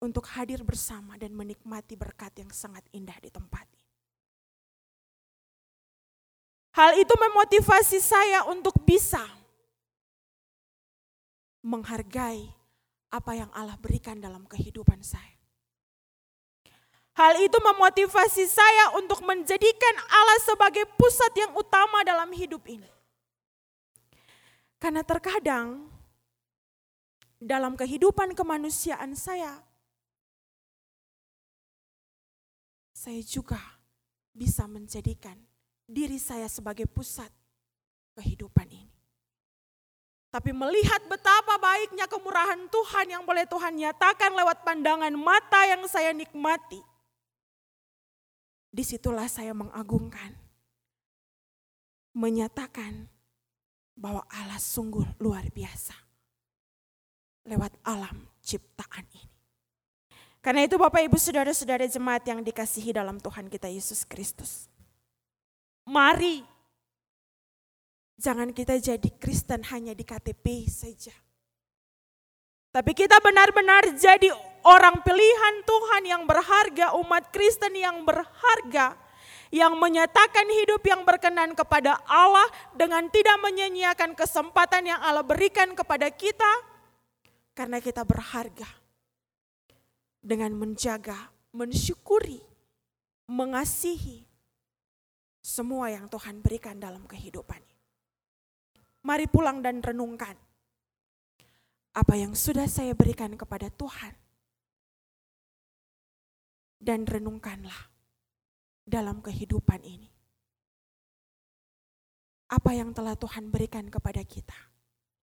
untuk 0.00 0.28
hadir 0.36 0.60
bersama 0.60 1.16
dan 1.16 1.32
menikmati 1.32 1.96
berkat 1.96 2.36
yang 2.36 2.52
sangat 2.52 2.84
indah 2.92 3.16
di 3.20 3.32
tempat 3.32 3.64
ini. 3.64 3.86
Hal 6.76 6.92
itu 7.00 7.14
memotivasi 7.16 7.98
saya 8.04 8.44
untuk 8.52 8.76
bisa 8.84 9.24
menghargai 11.64 12.52
apa 13.08 13.32
yang 13.32 13.48
Allah 13.56 13.80
berikan 13.80 14.20
dalam 14.20 14.44
kehidupan 14.44 15.00
saya. 15.00 15.34
Hal 17.16 17.40
itu 17.40 17.56
memotivasi 17.56 18.44
saya 18.44 18.92
untuk 19.00 19.24
menjadikan 19.24 19.94
Allah 20.04 20.36
sebagai 20.44 20.84
pusat 21.00 21.32
yang 21.32 21.56
utama 21.56 22.04
dalam 22.04 22.28
hidup 22.28 22.60
ini. 22.68 22.92
Karena 24.76 25.00
terkadang 25.00 25.88
dalam 27.40 27.72
kehidupan 27.72 28.36
kemanusiaan 28.36 29.16
saya, 29.16 29.64
saya 33.06 33.22
juga 33.22 33.62
bisa 34.34 34.66
menjadikan 34.66 35.38
diri 35.86 36.18
saya 36.18 36.50
sebagai 36.50 36.90
pusat 36.90 37.30
kehidupan 38.18 38.66
ini. 38.66 38.90
Tapi 40.34 40.50
melihat 40.50 41.06
betapa 41.06 41.54
baiknya 41.54 42.10
kemurahan 42.10 42.66
Tuhan 42.66 43.06
yang 43.06 43.22
boleh 43.22 43.46
Tuhan 43.46 43.78
nyatakan 43.78 44.34
lewat 44.34 44.66
pandangan 44.66 45.14
mata 45.14 45.70
yang 45.70 45.86
saya 45.86 46.10
nikmati. 46.10 46.82
Di 48.74 48.82
situlah 48.82 49.30
saya 49.30 49.54
mengagungkan. 49.54 50.34
Menyatakan 52.10 53.06
bahwa 53.94 54.26
Allah 54.34 54.58
sungguh 54.58 55.06
luar 55.22 55.46
biasa. 55.54 55.94
Lewat 57.46 57.70
alam 57.86 58.26
ciptaan 58.42 59.06
ini. 59.14 59.35
Karena 60.46 60.62
itu 60.62 60.78
Bapak 60.78 61.02
Ibu 61.02 61.18
Saudara-saudara 61.18 61.90
jemaat 61.90 62.22
yang 62.22 62.38
dikasihi 62.38 62.94
dalam 62.94 63.18
Tuhan 63.18 63.50
kita 63.50 63.66
Yesus 63.66 64.06
Kristus. 64.06 64.70
Mari 65.82 66.46
jangan 68.14 68.54
kita 68.54 68.78
jadi 68.78 69.10
Kristen 69.18 69.66
hanya 69.74 69.90
di 69.90 70.06
KTP 70.06 70.70
saja. 70.70 71.10
Tapi 72.70 72.94
kita 72.94 73.18
benar-benar 73.18 73.90
jadi 73.98 74.30
orang 74.62 75.02
pilihan 75.02 75.66
Tuhan 75.66 76.02
yang 76.14 76.22
berharga, 76.30 76.94
umat 76.94 77.34
Kristen 77.34 77.74
yang 77.74 78.06
berharga, 78.06 78.94
yang 79.50 79.74
menyatakan 79.74 80.46
hidup 80.62 80.86
yang 80.86 81.02
berkenan 81.02 81.58
kepada 81.58 81.98
Allah 82.06 82.46
dengan 82.70 83.02
tidak 83.10 83.34
menyia-nyiakan 83.42 84.14
kesempatan 84.14 84.94
yang 84.94 85.02
Allah 85.02 85.26
berikan 85.26 85.74
kepada 85.74 86.06
kita, 86.06 86.52
karena 87.50 87.82
kita 87.82 88.06
berharga. 88.06 88.85
Dengan 90.26 90.58
menjaga, 90.58 91.30
mensyukuri, 91.54 92.42
mengasihi, 93.30 94.26
semua 95.38 95.94
yang 95.94 96.10
Tuhan 96.10 96.42
berikan 96.42 96.82
dalam 96.82 97.06
kehidupan. 97.06 97.62
Mari 99.06 99.30
pulang 99.30 99.62
dan 99.62 99.78
renungkan 99.78 100.34
apa 101.94 102.18
yang 102.18 102.34
sudah 102.34 102.66
saya 102.66 102.90
berikan 102.98 103.38
kepada 103.38 103.70
Tuhan. 103.70 104.10
Dan 106.76 107.06
renungkanlah 107.06 107.88
dalam 108.82 109.22
kehidupan 109.22 109.80
ini. 109.86 110.10
Apa 112.50 112.74
yang 112.74 112.90
telah 112.90 113.14
Tuhan 113.14 113.54
berikan 113.54 113.86
kepada 113.86 114.26
kita. 114.26 114.58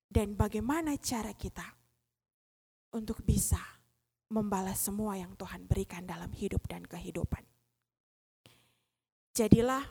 Dan 0.07 0.39
bagaimana 0.39 0.95
cara 0.97 1.35
kita 1.35 1.67
untuk 2.95 3.19
bisa 3.27 3.72
membalas 4.33 4.81
semua 4.81 5.13
yang 5.13 5.37
Tuhan 5.37 5.69
berikan 5.69 6.09
dalam 6.09 6.33
hidup 6.33 6.65
dan 6.65 6.81
kehidupan. 6.81 7.45
Jadilah 9.37 9.85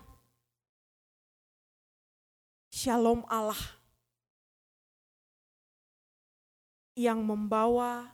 shalom 2.75 3.23
Allah 3.31 3.79
yang 6.99 7.23
membawa 7.23 8.11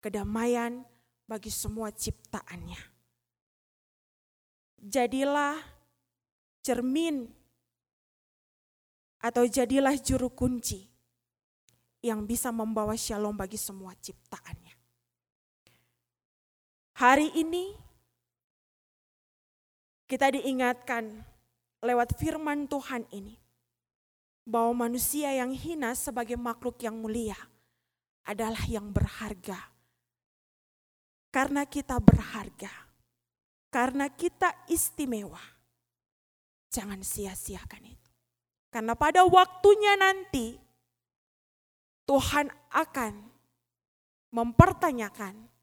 kedamaian 0.00 0.88
bagi 1.28 1.52
semua 1.52 1.92
ciptaannya. 1.92 2.80
Jadilah 4.84 5.60
cermin 6.64 7.28
atau 9.20 9.44
jadilah 9.44 9.96
juru 10.00 10.32
kunci 10.32 10.88
yang 12.04 12.24
bisa 12.28 12.52
membawa 12.52 12.96
shalom 12.96 13.36
bagi 13.36 13.56
semua 13.56 13.96
ciptaannya. 13.96 14.63
Hari 16.94 17.34
ini 17.34 17.74
kita 20.06 20.30
diingatkan 20.30 21.26
lewat 21.82 22.14
firman 22.14 22.70
Tuhan 22.70 23.02
ini 23.10 23.34
bahwa 24.46 24.86
manusia 24.86 25.34
yang 25.34 25.50
hina 25.50 25.98
sebagai 25.98 26.38
makhluk 26.38 26.78
yang 26.78 26.94
mulia 26.94 27.34
adalah 28.22 28.62
yang 28.70 28.94
berharga. 28.94 29.58
Karena 31.34 31.66
kita 31.66 31.98
berharga, 31.98 32.70
karena 33.74 34.06
kita 34.06 34.54
istimewa, 34.70 35.42
jangan 36.70 37.02
sia-siakan 37.02 37.90
itu. 37.90 38.10
Karena 38.70 38.94
pada 38.94 39.26
waktunya 39.26 39.98
nanti 39.98 40.54
Tuhan 42.06 42.54
akan 42.70 43.12
mempertanyakan 44.30 45.53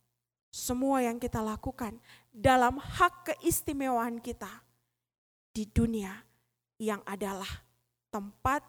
semua 0.51 0.99
yang 0.99 1.15
kita 1.15 1.39
lakukan 1.39 1.95
dalam 2.27 2.75
hak 2.75 3.31
keistimewaan 3.31 4.19
kita 4.19 4.51
di 5.55 5.63
dunia 5.63 6.11
yang 6.75 6.99
adalah 7.07 7.47
tempat 8.11 8.59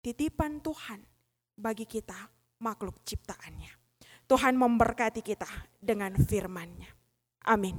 titipan 0.00 0.64
Tuhan 0.64 1.04
bagi 1.60 1.84
kita 1.84 2.16
makhluk 2.64 2.96
ciptaannya. 3.04 3.68
Tuhan 4.24 4.56
memberkati 4.56 5.20
kita 5.20 5.48
dengan 5.76 6.16
firman-Nya. 6.16 6.88
Amin. 7.44 7.76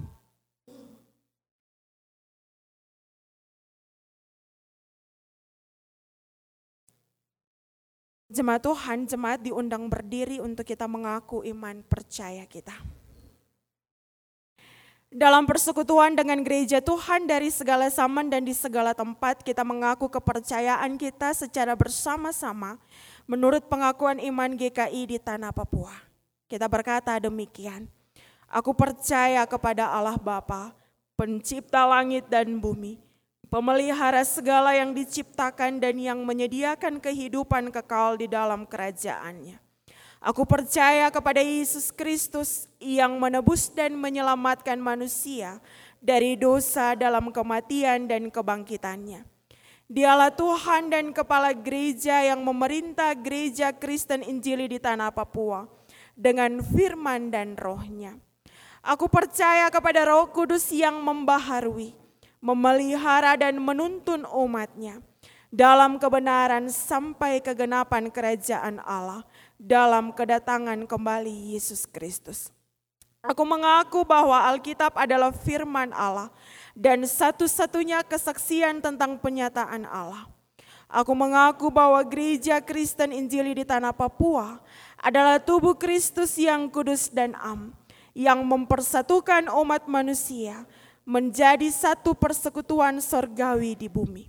Jemaat 8.32 8.64
Tuhan, 8.64 9.10
jemaat 9.12 9.44
diundang 9.44 9.92
berdiri 9.92 10.40
untuk 10.40 10.64
kita 10.64 10.88
mengaku 10.88 11.44
iman 11.44 11.84
percaya 11.84 12.48
kita 12.48 13.01
dalam 15.12 15.44
persekutuan 15.44 16.16
dengan 16.16 16.40
gereja 16.40 16.80
Tuhan 16.80 17.28
dari 17.28 17.52
segala 17.52 17.92
zaman 17.92 18.32
dan 18.32 18.48
di 18.48 18.56
segala 18.56 18.96
tempat 18.96 19.44
kita 19.44 19.60
mengaku 19.68 20.08
kepercayaan 20.08 20.96
kita 20.96 21.36
secara 21.36 21.76
bersama-sama 21.76 22.80
menurut 23.28 23.68
pengakuan 23.68 24.24
iman 24.24 24.56
GKI 24.56 25.12
di 25.12 25.18
tanah 25.20 25.52
Papua. 25.52 25.92
Kita 26.48 26.72
berkata 26.72 27.20
demikian, 27.20 27.92
aku 28.48 28.72
percaya 28.72 29.44
kepada 29.44 29.92
Allah 29.92 30.16
Bapa, 30.16 30.72
pencipta 31.20 31.84
langit 31.84 32.32
dan 32.32 32.60
bumi, 32.64 32.96
pemelihara 33.52 34.24
segala 34.24 34.80
yang 34.80 34.96
diciptakan 34.96 35.84
dan 35.84 36.00
yang 36.00 36.24
menyediakan 36.24 37.04
kehidupan 37.04 37.68
kekal 37.68 38.16
di 38.16 38.32
dalam 38.32 38.64
kerajaannya 38.64 39.71
Aku 40.22 40.46
percaya 40.46 41.10
kepada 41.10 41.42
Yesus 41.42 41.90
Kristus 41.90 42.70
yang 42.78 43.18
menebus 43.18 43.74
dan 43.74 43.98
menyelamatkan 43.98 44.78
manusia 44.78 45.58
dari 45.98 46.38
dosa 46.38 46.94
dalam 46.94 47.34
kematian 47.34 48.06
dan 48.06 48.30
kebangkitannya. 48.30 49.26
Dialah 49.90 50.30
Tuhan 50.30 50.94
dan 50.94 51.10
Kepala 51.10 51.58
Gereja 51.58 52.22
yang 52.22 52.46
memerintah 52.46 53.18
Gereja 53.18 53.74
Kristen 53.74 54.22
Injili 54.22 54.70
di 54.70 54.78
tanah 54.78 55.10
Papua 55.10 55.66
dengan 56.14 56.62
firman 56.62 57.34
dan 57.34 57.58
rohnya. 57.58 58.14
Aku 58.86 59.10
percaya 59.10 59.74
kepada 59.74 60.06
roh 60.06 60.30
kudus 60.30 60.70
yang 60.70 61.02
membaharui, 61.02 61.98
memelihara 62.38 63.34
dan 63.42 63.58
menuntun 63.58 64.30
umatnya 64.30 65.02
dalam 65.52 66.00
kebenaran 66.00 66.72
sampai 66.72 67.44
kegenapan 67.44 68.08
kerajaan 68.08 68.80
Allah 68.86 69.28
dalam 69.62 70.10
kedatangan 70.10 70.90
kembali 70.90 71.54
Yesus 71.54 71.86
Kristus. 71.86 72.50
Aku 73.22 73.46
mengaku 73.46 74.02
bahwa 74.02 74.34
Alkitab 74.50 74.98
adalah 74.98 75.30
firman 75.30 75.94
Allah 75.94 76.34
dan 76.74 77.06
satu-satunya 77.06 78.02
kesaksian 78.02 78.82
tentang 78.82 79.22
penyataan 79.22 79.86
Allah. 79.86 80.26
Aku 80.90 81.14
mengaku 81.14 81.70
bahwa 81.70 82.02
gereja 82.02 82.58
Kristen 82.58 83.14
Injili 83.14 83.62
di 83.62 83.62
tanah 83.62 83.94
Papua 83.94 84.58
adalah 84.98 85.38
tubuh 85.38 85.78
Kristus 85.78 86.34
yang 86.42 86.66
kudus 86.66 87.14
dan 87.14 87.38
am, 87.38 87.78
yang 88.18 88.42
mempersatukan 88.42 89.46
umat 89.54 89.86
manusia 89.86 90.66
menjadi 91.06 91.70
satu 91.70 92.18
persekutuan 92.18 92.98
sorgawi 92.98 93.78
di 93.78 93.86
bumi. 93.86 94.26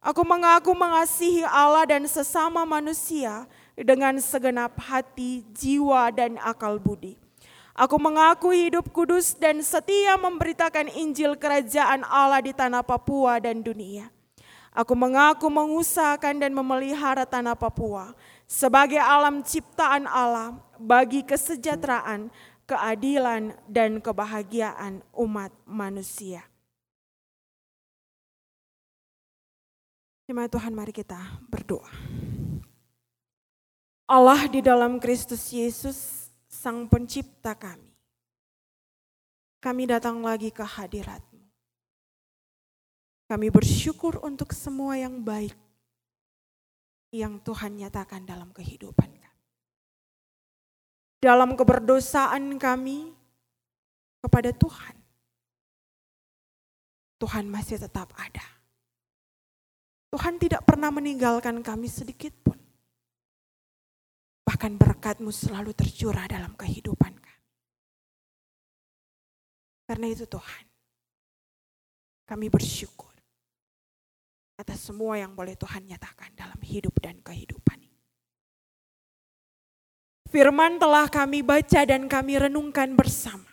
Aku 0.00 0.24
mengaku 0.24 0.72
mengasihi 0.72 1.44
Allah 1.44 1.84
dan 1.84 2.08
sesama 2.08 2.64
manusia 2.64 3.44
dengan 3.76 4.16
segenap 4.18 4.80
hati, 4.80 5.44
jiwa, 5.52 6.08
dan 6.10 6.40
akal 6.40 6.80
budi 6.80 7.20
Aku 7.76 8.00
mengaku 8.00 8.56
hidup 8.56 8.88
kudus 8.88 9.36
dan 9.36 9.60
setia 9.60 10.16
memberitakan 10.16 10.88
Injil 10.96 11.36
Kerajaan 11.36 12.08
Allah 12.08 12.40
di 12.40 12.56
tanah 12.56 12.80
Papua 12.80 13.36
dan 13.36 13.60
dunia. 13.60 14.08
Aku 14.72 14.96
mengaku 14.96 15.52
mengusahakan 15.52 16.40
dan 16.40 16.56
memelihara 16.56 17.28
tanah 17.28 17.52
Papua 17.52 18.16
sebagai 18.48 18.96
alam 18.96 19.44
ciptaan 19.44 20.08
Allah 20.08 20.56
bagi 20.80 21.20
kesejahteraan, 21.20 22.32
keadilan, 22.64 23.52
dan 23.68 24.00
kebahagiaan 24.00 25.04
umat 25.12 25.52
manusia. 25.68 26.48
Terima 30.24 30.48
Tuhan, 30.48 30.72
mari 30.72 30.96
kita 30.96 31.44
berdoa. 31.52 31.92
Allah 34.06 34.46
di 34.46 34.62
dalam 34.62 35.02
Kristus 35.02 35.50
Yesus 35.50 36.30
Sang 36.46 36.86
Pencipta 36.86 37.58
kami. 37.58 37.90
Kami 39.58 39.82
datang 39.90 40.22
lagi 40.22 40.54
ke 40.54 40.62
hadiratmu. 40.62 41.42
Kami 43.26 43.50
bersyukur 43.50 44.22
untuk 44.22 44.54
semua 44.54 44.94
yang 44.94 45.18
baik 45.26 45.58
yang 47.10 47.42
Tuhan 47.42 47.82
nyatakan 47.82 48.22
dalam 48.22 48.54
kehidupan 48.54 49.10
kami. 49.10 49.42
Dalam 51.18 51.58
keberdosaan 51.58 52.62
kami 52.62 53.10
kepada 54.22 54.54
Tuhan, 54.54 54.94
Tuhan 57.18 57.50
masih 57.50 57.82
tetap 57.82 58.14
ada. 58.14 58.46
Tuhan 60.14 60.38
tidak 60.38 60.62
pernah 60.62 60.94
meninggalkan 60.94 61.58
kami 61.66 61.90
sedikit 61.90 62.30
pun. 62.46 62.55
Bahkan 64.56 64.80
berkatmu 64.80 65.28
selalu 65.28 65.76
tercurah 65.76 66.24
dalam 66.24 66.56
kehidupan 66.56 67.12
kami. 67.12 67.44
Karena 69.84 70.08
itu 70.08 70.24
Tuhan, 70.24 70.64
kami 72.24 72.48
bersyukur 72.48 73.12
atas 74.56 74.80
semua 74.80 75.20
yang 75.20 75.36
boleh 75.36 75.60
Tuhan 75.60 75.84
nyatakan 75.84 76.32
dalam 76.32 76.56
hidup 76.64 76.96
dan 77.04 77.20
kehidupan 77.20 77.84
ini. 77.84 78.00
Firman 80.32 80.80
telah 80.80 81.04
kami 81.12 81.44
baca 81.44 81.84
dan 81.84 82.08
kami 82.08 82.40
renungkan 82.40 82.96
bersama. 82.96 83.52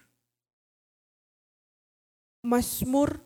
Mazmur 2.48 3.20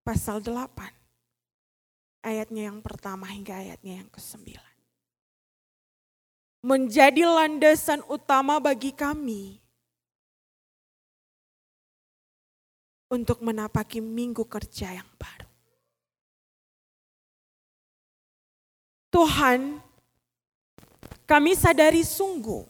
pasal 0.00 0.40
8 0.40 2.24
ayatnya 2.24 2.72
yang 2.72 2.80
pertama 2.80 3.28
hingga 3.28 3.60
ayatnya 3.60 4.00
yang 4.00 4.08
ke-9 4.08 4.69
menjadi 6.60 7.24
landasan 7.24 8.04
utama 8.08 8.60
bagi 8.60 8.92
kami 8.92 9.56
untuk 13.10 13.40
menapaki 13.40 13.98
minggu 13.98 14.44
kerja 14.44 14.92
yang 15.00 15.10
baru. 15.16 15.48
Tuhan, 19.10 19.82
kami 21.26 21.58
sadari 21.58 22.06
sungguh 22.06 22.62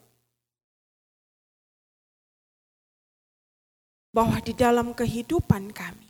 bahwa 4.11 4.41
di 4.41 4.57
dalam 4.57 4.97
kehidupan 4.97 5.71
kami 5.71 6.09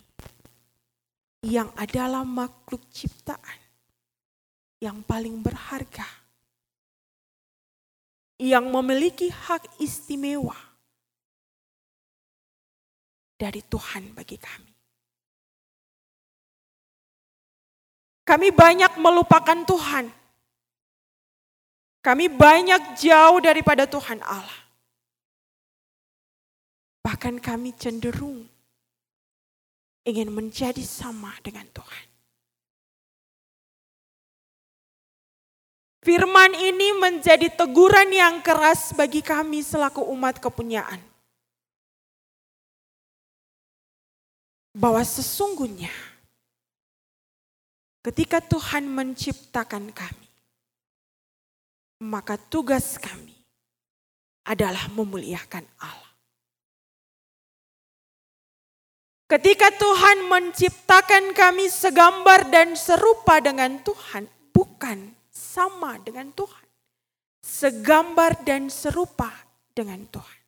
yang 1.43 1.73
adalah 1.75 2.23
makhluk 2.23 2.85
ciptaan 2.93 3.59
yang 4.79 5.03
paling 5.03 5.43
berharga 5.43 6.20
yang 8.41 8.73
memiliki 8.73 9.29
hak 9.29 9.77
istimewa 9.77 10.57
dari 13.37 13.61
Tuhan 13.61 14.17
bagi 14.17 14.41
kami. 14.41 14.73
Kami 18.25 18.49
banyak 18.49 18.97
melupakan 18.97 19.59
Tuhan. 19.61 20.05
Kami 22.01 22.25
banyak 22.33 22.97
jauh 22.97 23.37
daripada 23.37 23.85
Tuhan 23.85 24.17
Allah. 24.25 24.61
Bahkan 27.05 27.37
kami 27.37 27.77
cenderung 27.77 28.49
ingin 30.01 30.33
menjadi 30.33 30.81
sama 30.81 31.29
dengan 31.45 31.69
Tuhan. 31.69 32.10
Firman 36.01 36.57
ini 36.57 36.97
menjadi 36.97 37.45
teguran 37.53 38.09
yang 38.09 38.41
keras 38.41 38.89
bagi 38.97 39.21
kami 39.21 39.61
selaku 39.61 40.01
umat 40.09 40.41
kepunyaan. 40.41 40.97
Bahwa 44.73 45.05
sesungguhnya 45.05 45.93
ketika 48.01 48.41
Tuhan 48.41 48.89
menciptakan 48.89 49.93
kami, 49.93 50.29
maka 52.01 52.33
tugas 52.49 52.97
kami 52.97 53.37
adalah 54.41 54.89
memuliakan 54.89 55.69
Allah. 55.77 56.17
Ketika 59.29 59.69
Tuhan 59.69 60.25
menciptakan 60.25 61.37
kami 61.37 61.69
segambar 61.69 62.49
dan 62.49 62.73
serupa 62.73 63.37
dengan 63.37 63.77
Tuhan, 63.85 64.25
bukan 64.49 65.20
sama 65.51 65.99
dengan 65.99 66.31
Tuhan. 66.31 66.67
Segambar 67.43 68.45
dan 68.47 68.71
serupa 68.71 69.27
dengan 69.75 70.07
Tuhan. 70.07 70.41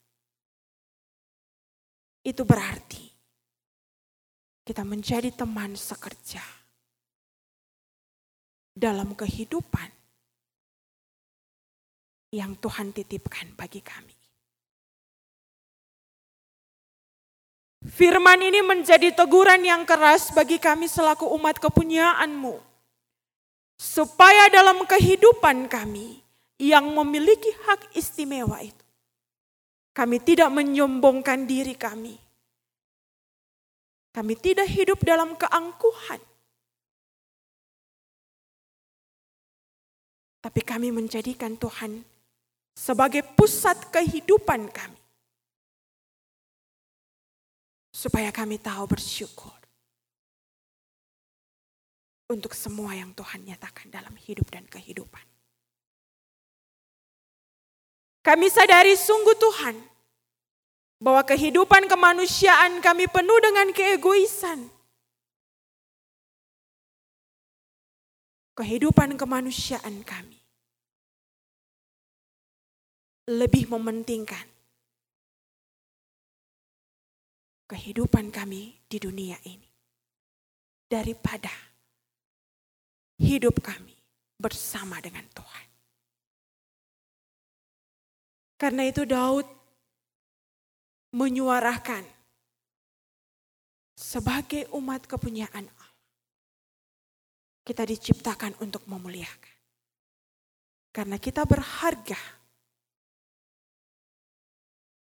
Itu 2.23 2.47
berarti 2.47 3.03
kita 4.63 4.87
menjadi 4.87 5.27
teman 5.35 5.75
sekerja 5.75 6.39
dalam 8.71 9.11
kehidupan 9.11 9.91
yang 12.31 12.55
Tuhan 12.55 12.95
titipkan 12.95 13.51
bagi 13.59 13.83
kami. 13.83 14.15
Firman 17.83 18.39
ini 18.39 18.63
menjadi 18.63 19.11
teguran 19.11 19.59
yang 19.67 19.83
keras 19.83 20.31
bagi 20.31 20.55
kami 20.55 20.87
selaku 20.87 21.27
umat 21.35 21.59
kepunyaanmu 21.59 22.72
supaya 23.77 24.47
dalam 24.49 24.86
kehidupan 24.86 25.67
kami 25.67 26.21
yang 26.62 26.88
memiliki 26.93 27.49
hak 27.67 27.93
istimewa 27.97 28.62
itu, 28.62 28.86
kami 29.93 30.17
tidak 30.21 30.49
menyombongkan 30.49 31.45
diri 31.45 31.77
kami. 31.77 32.17
Kami 34.13 34.33
tidak 34.38 34.69
hidup 34.69 35.01
dalam 35.01 35.33
keangkuhan. 35.33 36.21
Tapi 40.43 40.62
kami 40.62 40.93
menjadikan 40.93 41.57
Tuhan 41.57 42.05
sebagai 42.77 43.25
pusat 43.33 43.89
kehidupan 43.89 44.69
kami. 44.69 45.01
Supaya 47.93 48.29
kami 48.29 48.62
tahu 48.62 48.86
bersyukur 48.86 49.62
untuk 52.34 52.58
semua 52.58 52.98
yang 52.98 53.13
Tuhan 53.13 53.46
nyatakan 53.46 53.93
dalam 53.93 54.17
hidup 54.17 54.50
dan 54.50 54.65
kehidupan. 54.65 55.22
Kami 58.24 58.48
sadari 58.50 58.98
sungguh 58.98 59.36
Tuhan 59.38 59.76
bahwa 61.04 61.22
kehidupan 61.28 61.91
kemanusiaan 61.91 62.80
kami 62.80 63.06
penuh 63.12 63.39
dengan 63.43 63.67
keegoisan. 63.76 64.72
Kehidupan 68.54 69.17
kemanusiaan 69.17 70.06
kami 70.06 70.38
lebih 73.28 73.72
mementingkan 73.72 74.46
kehidupan 77.65 78.30
kami 78.30 78.78
di 78.86 79.02
dunia 79.02 79.39
ini 79.50 79.65
daripada 80.86 81.72
hidup 83.19 83.62
kami 83.62 83.93
bersama 84.39 84.97
dengan 85.04 85.26
Tuhan. 85.34 85.67
Karena 88.58 88.88
itu 88.88 89.04
Daud 89.04 89.43
menyuarakan 91.13 92.04
sebagai 93.93 94.71
umat 94.73 95.06
kepunyaan 95.06 95.67
Allah. 95.67 95.93
Kita 97.63 97.88
diciptakan 97.88 98.60
untuk 98.60 98.84
memuliakan. 98.88 99.58
Karena 100.91 101.17
kita 101.19 101.47
berharga. 101.47 102.19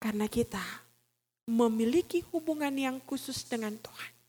Karena 0.02 0.26
kita 0.28 0.64
memiliki 1.48 2.24
hubungan 2.32 2.74
yang 2.74 2.98
khusus 3.04 3.46
dengan 3.48 3.76
Tuhan. 3.78 4.21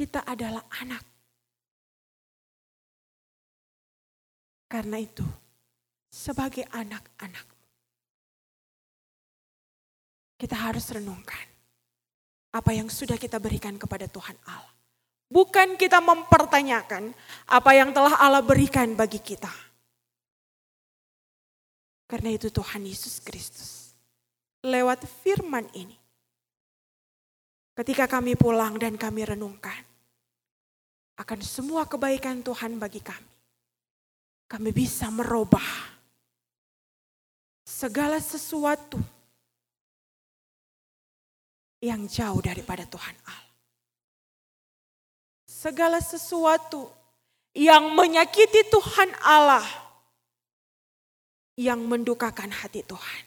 Kita 0.00 0.24
adalah 0.24 0.64
anak. 0.80 1.04
Karena 4.64 4.96
itu, 4.96 5.20
sebagai 6.08 6.64
anak-anak, 6.72 7.44
kita 10.40 10.56
harus 10.56 10.88
renungkan 10.88 11.44
apa 12.48 12.72
yang 12.72 12.88
sudah 12.88 13.20
kita 13.20 13.36
berikan 13.36 13.76
kepada 13.76 14.08
Tuhan 14.08 14.40
Allah. 14.48 14.72
Bukan 15.28 15.76
kita 15.76 16.00
mempertanyakan 16.00 17.12
apa 17.52 17.70
yang 17.76 17.92
telah 17.92 18.16
Allah 18.24 18.40
berikan 18.40 18.96
bagi 18.96 19.20
kita. 19.20 19.52
Karena 22.08 22.32
itu 22.32 22.48
Tuhan 22.48 22.88
Yesus 22.88 23.20
Kristus 23.20 23.92
lewat 24.64 25.04
firman 25.20 25.68
ini. 25.76 26.00
Ketika 27.76 28.08
kami 28.08 28.32
pulang 28.32 28.80
dan 28.80 28.96
kami 28.96 29.28
renungkan 29.28 29.89
akan 31.20 31.40
semua 31.44 31.84
kebaikan 31.84 32.40
Tuhan 32.40 32.80
bagi 32.80 33.04
kami. 33.04 33.36
Kami 34.48 34.70
bisa 34.72 35.12
merubah 35.12 35.62
segala 37.62 38.18
sesuatu 38.18 38.98
yang 41.84 42.08
jauh 42.08 42.40
daripada 42.40 42.88
Tuhan 42.88 43.14
Allah. 43.28 43.52
Segala 45.44 46.00
sesuatu 46.00 46.88
yang 47.52 47.92
menyakiti 47.92 48.66
Tuhan 48.72 49.12
Allah, 49.20 49.64
yang 51.60 51.84
mendukakan 51.84 52.48
hati 52.48 52.80
Tuhan. 52.80 53.24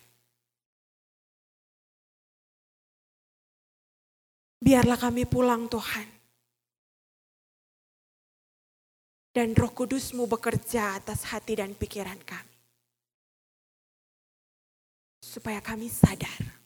Biarlah 4.64 4.98
kami 4.98 5.28
pulang 5.28 5.70
Tuhan. 5.70 6.13
Dan 9.34 9.58
roh 9.58 9.74
kudusmu 9.74 10.30
bekerja 10.30 11.02
atas 11.02 11.26
hati 11.34 11.58
dan 11.58 11.74
pikiran 11.74 12.22
kami. 12.22 12.54
Supaya 15.26 15.58
kami 15.58 15.90
sadar 15.90 16.62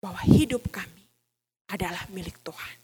bahwa 0.00 0.24
hidup 0.24 0.64
kami 0.72 1.04
adalah 1.68 2.08
milik 2.08 2.40
Tuhan. 2.40 2.76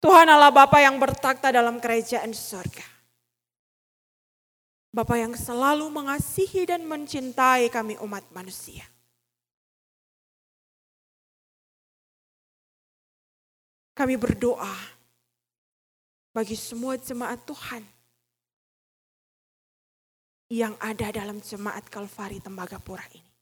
Tuhan 0.00 0.28
Allah 0.30 0.54
Bapa 0.54 0.80
yang 0.80 0.96
bertakhta 0.96 1.52
dalam 1.52 1.76
kerajaan 1.76 2.32
surga. 2.32 2.86
Bapa 4.96 5.20
yang 5.20 5.36
selalu 5.36 5.92
mengasihi 5.92 6.64
dan 6.64 6.88
mencintai 6.88 7.68
kami 7.68 8.00
umat 8.00 8.24
manusia. 8.32 8.95
Kami 13.96 14.12
berdoa 14.20 14.76
bagi 16.36 16.52
semua 16.52 17.00
jemaat 17.00 17.40
Tuhan 17.48 17.80
yang 20.52 20.76
ada 20.76 21.08
dalam 21.08 21.40
jemaat 21.40 21.88
Kalvari 21.88 22.36
Tembagapura 22.44 23.08
ini. 23.16 23.32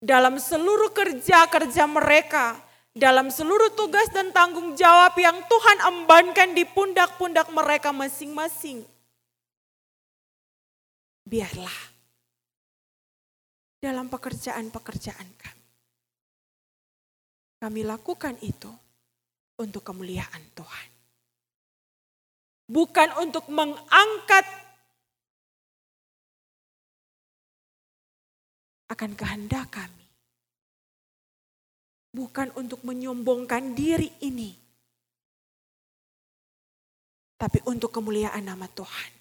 Dalam 0.00 0.40
seluruh 0.40 0.88
kerja-kerja 0.96 1.84
mereka, 1.84 2.56
dalam 2.96 3.28
seluruh 3.28 3.76
tugas 3.76 4.08
dan 4.08 4.32
tanggung 4.32 4.72
jawab 4.72 5.12
yang 5.20 5.36
Tuhan 5.44 5.78
embankan 5.84 6.56
di 6.56 6.64
pundak-pundak 6.64 7.52
mereka 7.52 7.92
masing-masing. 7.92 8.88
Biarlah 11.28 11.92
dalam 13.84 14.08
pekerjaan-pekerjaan 14.08 15.28
kami 15.36 15.57
kami 17.58 17.82
lakukan 17.82 18.38
itu 18.42 18.70
untuk 19.58 19.82
kemuliaan 19.82 20.42
Tuhan. 20.54 20.88
Bukan 22.68 23.08
untuk 23.18 23.48
mengangkat 23.50 24.46
akan 28.88 29.12
kehendak 29.18 29.66
kami. 29.72 30.06
Bukan 32.14 32.54
untuk 32.56 32.82
menyombongkan 32.86 33.74
diri 33.76 34.10
ini. 34.24 34.54
Tapi 37.38 37.62
untuk 37.70 37.94
kemuliaan 37.94 38.42
nama 38.42 38.66
Tuhan. 38.66 39.12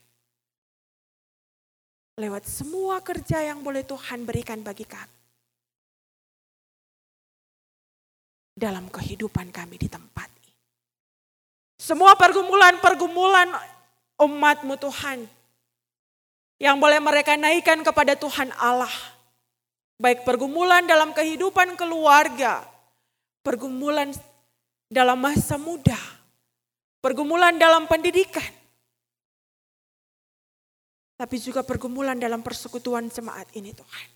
Lewat 2.17 2.49
semua 2.49 2.97
kerja 3.05 3.45
yang 3.45 3.61
boleh 3.61 3.85
Tuhan 3.85 4.25
berikan 4.25 4.65
bagi 4.65 4.89
kami. 4.89 5.16
Dalam 8.57 8.89
kehidupan 8.89 9.53
kami 9.53 9.77
di 9.77 9.85
tempat 9.85 10.25
ini. 10.41 10.53
Semua 11.77 12.17
pergumulan-pergumulan 12.17 13.53
umatmu 14.17 14.73
Tuhan 14.81 15.29
yang 16.57 16.81
boleh 16.81 16.97
mereka 16.97 17.37
naikkan 17.37 17.85
kepada 17.85 18.17
Tuhan 18.17 18.49
Allah. 18.57 18.89
Baik 20.01 20.25
pergumulan 20.25 20.85
dalam 20.85 21.13
kehidupan 21.13 21.77
keluarga, 21.77 22.65
pergumulan 23.45 24.13
dalam 24.89 25.17
masa 25.17 25.57
muda, 25.57 25.97
pergumulan 27.01 27.57
dalam 27.57 27.89
pendidikan, 27.89 28.45
tapi 31.17 31.41
juga 31.41 31.65
pergumulan 31.65 32.13
dalam 32.13 32.45
persekutuan 32.45 33.09
jemaat 33.09 33.49
ini 33.57 33.73
Tuhan. 33.73 34.09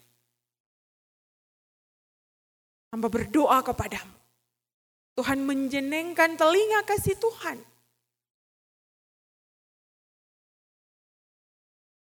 Hamba 2.93 3.09
berdoa 3.09 3.65
kepadamu. 3.65 4.20
Tuhan 5.11 5.43
menjenengkan 5.43 6.39
telinga 6.39 6.87
kasih 6.87 7.19
Tuhan. 7.19 7.59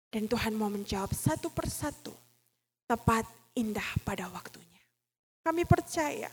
Dan 0.08 0.24
Tuhan 0.32 0.56
mau 0.56 0.72
menjawab 0.72 1.12
satu 1.12 1.52
persatu. 1.52 2.14
Tepat 2.88 3.26
indah 3.52 3.84
pada 4.06 4.30
waktunya. 4.32 4.80
Kami 5.44 5.68
percaya 5.68 6.30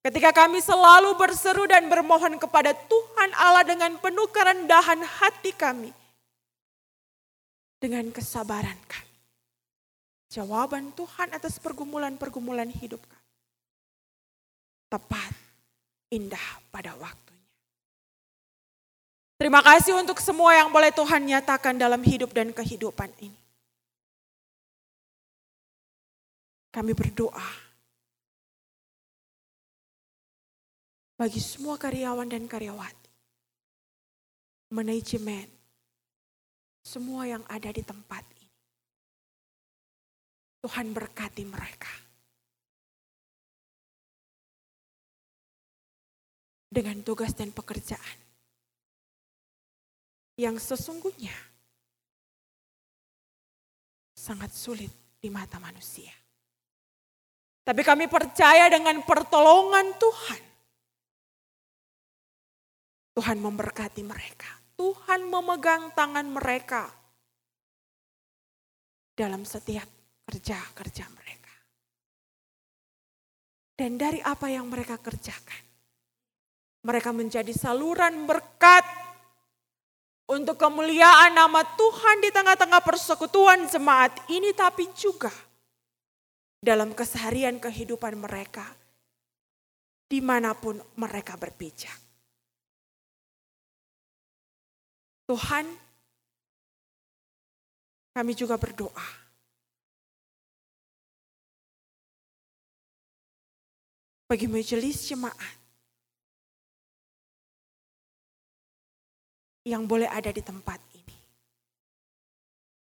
ketika 0.00 0.32
kami 0.32 0.64
selalu 0.64 1.12
berseru 1.20 1.68
dan 1.68 1.90
bermohon 1.92 2.40
kepada 2.40 2.72
Tuhan 2.72 3.30
Allah 3.36 3.66
dengan 3.68 3.92
penuh 4.00 4.24
kerendahan 4.32 5.04
hati 5.04 5.52
kami. 5.52 5.92
Dengan 7.76 8.08
kesabaran 8.08 8.78
kami. 8.88 9.16
Jawaban 10.30 10.94
Tuhan 10.94 11.34
atas 11.34 11.58
pergumulan-pergumulan 11.58 12.70
hidup 12.70 13.02
kami. 13.02 13.28
Tepat 14.88 15.49
indah 16.10 16.46
pada 16.74 16.92
waktunya. 16.98 17.48
Terima 19.40 19.64
kasih 19.64 19.96
untuk 19.96 20.20
semua 20.20 20.52
yang 20.52 20.68
boleh 20.68 20.92
Tuhan 20.92 21.24
nyatakan 21.24 21.80
dalam 21.80 22.04
hidup 22.04 22.34
dan 22.36 22.52
kehidupan 22.52 23.08
ini. 23.24 23.40
Kami 26.70 26.92
berdoa 26.94 27.48
bagi 31.16 31.40
semua 31.40 31.80
karyawan 31.80 32.28
dan 32.30 32.44
karyawati, 32.46 33.10
manajemen, 34.70 35.48
semua 36.84 37.26
yang 37.26 37.42
ada 37.48 37.72
di 37.72 37.82
tempat 37.82 38.22
ini. 38.38 38.48
Tuhan 40.60 40.92
berkati 40.92 41.44
mereka. 41.48 42.09
Dengan 46.70 47.02
tugas 47.02 47.34
dan 47.34 47.50
pekerjaan 47.50 48.18
yang 50.38 50.56
sesungguhnya 50.56 51.34
sangat 54.14 54.54
sulit 54.54 54.88
di 55.20 55.28
mata 55.28 55.60
manusia. 55.60 56.14
Tapi 57.60 57.82
kami 57.84 58.08
percaya 58.08 58.72
dengan 58.72 59.04
pertolongan 59.04 59.92
Tuhan. 60.00 60.42
Tuhan 63.20 63.38
memberkati 63.42 64.00
mereka. 64.00 64.48
Tuhan 64.80 65.28
memegang 65.28 65.92
tangan 65.92 66.24
mereka 66.24 66.88
dalam 69.12 69.44
setiap 69.44 69.84
kerja-kerja 70.24 71.04
mereka. 71.12 71.52
Dan 73.76 74.00
dari 74.00 74.24
apa 74.24 74.48
yang 74.48 74.72
mereka 74.72 74.96
kerjakan, 74.96 75.64
mereka 76.80 77.12
menjadi 77.12 77.52
saluran 77.52 78.24
berkat 78.24 78.84
untuk 80.30 80.56
kemuliaan 80.56 81.34
nama 81.34 81.60
Tuhan 81.76 82.16
di 82.24 82.30
tengah-tengah 82.32 82.80
persekutuan 82.80 83.68
jemaat 83.68 84.14
ini, 84.32 84.54
tapi 84.56 84.88
juga 84.96 85.32
dalam 86.62 86.96
keseharian 86.96 87.60
kehidupan 87.60 88.16
mereka, 88.16 88.64
di 90.08 90.22
mana 90.24 90.54
pun 90.56 90.78
mereka 90.96 91.36
berpijak. 91.36 91.98
Tuhan, 95.28 95.66
kami 98.14 98.32
juga 98.34 98.56
berdoa. 98.58 99.08
Bagi 104.30 104.46
majelis 104.46 105.10
jemaat 105.10 105.59
yang 109.70 109.86
boleh 109.86 110.10
ada 110.10 110.34
di 110.34 110.42
tempat 110.42 110.82
ini. 110.98 111.18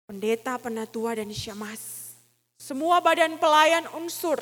Pendeta, 0.05 0.61
penatua, 0.61 1.17
dan 1.17 1.33
syamas. 1.33 2.13
Semua 2.61 3.01
badan 3.01 3.41
pelayan 3.41 3.89
unsur, 3.97 4.37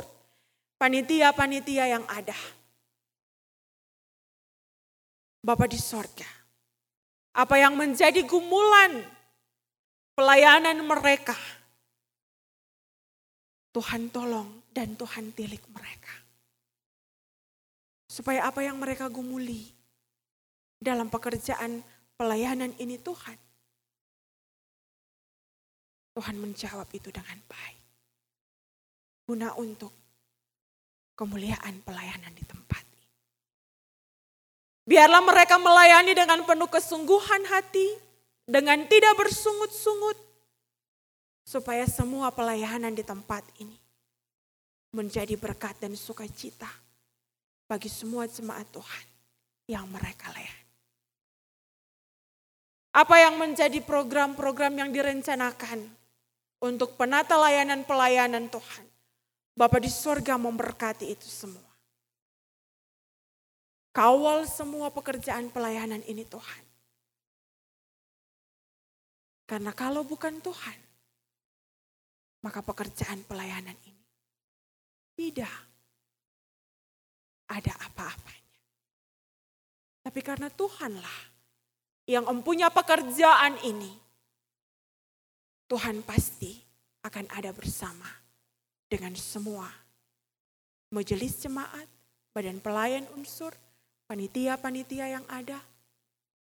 panitia-panitia 0.75 1.95
yang 1.95 2.03
ada. 2.11 2.35
Bapak 5.43 5.71
di 5.71 5.79
sorga, 5.79 6.27
apa 7.35 7.55
yang 7.59 7.75
menjadi 7.75 8.23
gumulan 8.23 9.03
pelayanan 10.15 10.79
mereka, 10.83 11.35
Tuhan 13.75 14.07
tolong 14.07 14.63
dan 14.71 14.95
Tuhan 14.95 15.35
tilik 15.35 15.59
mereka. 15.73 16.13
Supaya 18.07 18.45
apa 18.47 18.61
yang 18.61 18.77
mereka 18.77 19.09
gumuli 19.09 19.73
dalam 20.77 21.09
pekerjaan 21.09 21.81
pelayanan 22.23 22.71
ini 22.79 22.95
Tuhan. 22.95 23.35
Tuhan 26.15 26.39
menjawab 26.39 26.87
itu 26.95 27.11
dengan 27.11 27.35
baik. 27.51 27.83
Guna 29.27 29.51
untuk 29.59 29.91
kemuliaan 31.19 31.83
pelayanan 31.83 32.31
di 32.31 32.47
tempat 32.47 32.79
ini. 32.79 33.09
Biarlah 34.87 35.19
mereka 35.19 35.59
melayani 35.59 36.15
dengan 36.15 36.47
penuh 36.47 36.71
kesungguhan 36.71 37.43
hati, 37.51 37.99
dengan 38.47 38.87
tidak 38.87 39.19
bersungut-sungut, 39.19 40.15
supaya 41.43 41.83
semua 41.91 42.31
pelayanan 42.31 42.95
di 42.95 43.03
tempat 43.03 43.43
ini 43.59 43.75
menjadi 44.95 45.35
berkat 45.35 45.75
dan 45.83 45.91
sukacita 45.99 46.71
bagi 47.67 47.91
semua 47.91 48.31
jemaat 48.31 48.69
Tuhan 48.71 49.05
yang 49.67 49.83
mereka 49.91 50.31
layani. 50.31 50.62
Apa 52.93 53.17
yang 53.17 53.41
menjadi 53.41 53.81
program-program 53.81 54.77
yang 54.77 54.93
direncanakan 54.93 55.81
untuk 56.63 56.95
penata 56.95 57.35
layanan 57.35 57.83
pelayanan 57.83 58.47
Tuhan. 58.47 58.85
Bapak 59.53 59.81
di 59.81 59.91
surga 59.91 60.37
memberkati 60.37 61.09
itu 61.09 61.25
semua. 61.25 61.73
Kawal 63.93 64.49
semua 64.49 64.89
pekerjaan 64.89 65.49
pelayanan 65.53 66.01
ini 66.05 66.25
Tuhan. 66.25 66.63
Karena 69.45 69.69
kalau 69.73 70.01
bukan 70.01 70.41
Tuhan, 70.41 70.77
maka 72.41 72.65
pekerjaan 72.65 73.21
pelayanan 73.29 73.77
ini 73.85 74.05
tidak 75.13 75.53
ada 77.45 77.73
apa-apanya. 77.85 78.57
Tapi 80.01 80.19
karena 80.25 80.49
Tuhanlah 80.49 81.32
yang 82.09 82.27
mempunyai 82.27 82.71
pekerjaan 82.71 83.55
ini, 83.63 83.91
Tuhan 85.71 86.03
pasti 86.03 86.59
akan 87.03 87.27
ada 87.31 87.51
bersama 87.55 88.07
dengan 88.87 89.15
semua 89.15 89.83
majelis 90.93 91.41
jemaat, 91.41 91.89
badan 92.37 92.61
pelayan 92.61 93.09
unsur, 93.17 93.49
panitia-panitia 94.05 95.17
yang 95.17 95.25
ada, 95.25 95.57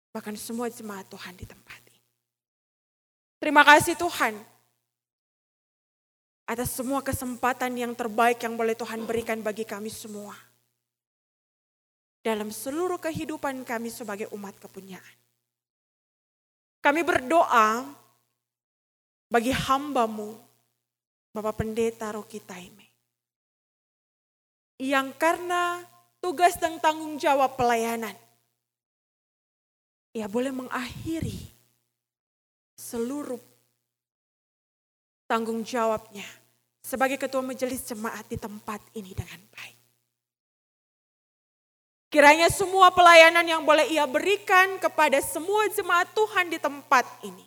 bahkan 0.08 0.32
semua 0.40 0.72
jemaat 0.72 1.04
Tuhan 1.12 1.36
di 1.36 1.44
tempat 1.44 1.80
ini. 1.92 2.00
Terima 3.38 3.60
kasih 3.60 3.92
Tuhan 4.00 4.34
atas 6.48 6.72
semua 6.72 7.04
kesempatan 7.04 7.76
yang 7.76 7.92
terbaik 7.92 8.40
yang 8.40 8.56
boleh 8.56 8.72
Tuhan 8.72 9.04
berikan 9.04 9.44
bagi 9.44 9.68
kami 9.68 9.92
semua. 9.92 10.32
Dalam 12.24 12.48
seluruh 12.48 12.96
kehidupan 12.96 13.68
kami 13.68 13.92
sebagai 13.92 14.32
umat 14.32 14.56
kepunyaan. 14.56 15.16
Kami 16.88 17.04
berdoa 17.04 17.84
bagi 19.28 19.52
hambamu, 19.52 20.32
Bapak 21.36 21.60
Pendeta 21.60 22.08
Roki 22.16 22.40
Taime. 22.40 22.88
Yang 24.80 25.12
karena 25.20 25.84
tugas 26.16 26.56
dan 26.56 26.80
tanggung 26.80 27.20
jawab 27.20 27.60
pelayanan, 27.60 28.16
ia 30.16 30.24
boleh 30.32 30.48
mengakhiri 30.48 31.36
seluruh 32.80 33.44
tanggung 35.28 35.60
jawabnya 35.60 36.24
sebagai 36.80 37.20
ketua 37.20 37.44
majelis 37.44 37.84
jemaat 37.84 38.24
di 38.32 38.40
tempat 38.40 38.80
ini 38.96 39.12
dengan 39.12 39.44
baik. 39.52 39.77
Kiranya 42.08 42.48
semua 42.48 42.88
pelayanan 42.88 43.44
yang 43.44 43.62
boleh 43.68 43.84
ia 43.92 44.08
berikan 44.08 44.80
kepada 44.80 45.20
semua 45.20 45.68
jemaat 45.68 46.08
Tuhan 46.16 46.48
di 46.48 46.56
tempat 46.56 47.04
ini 47.20 47.44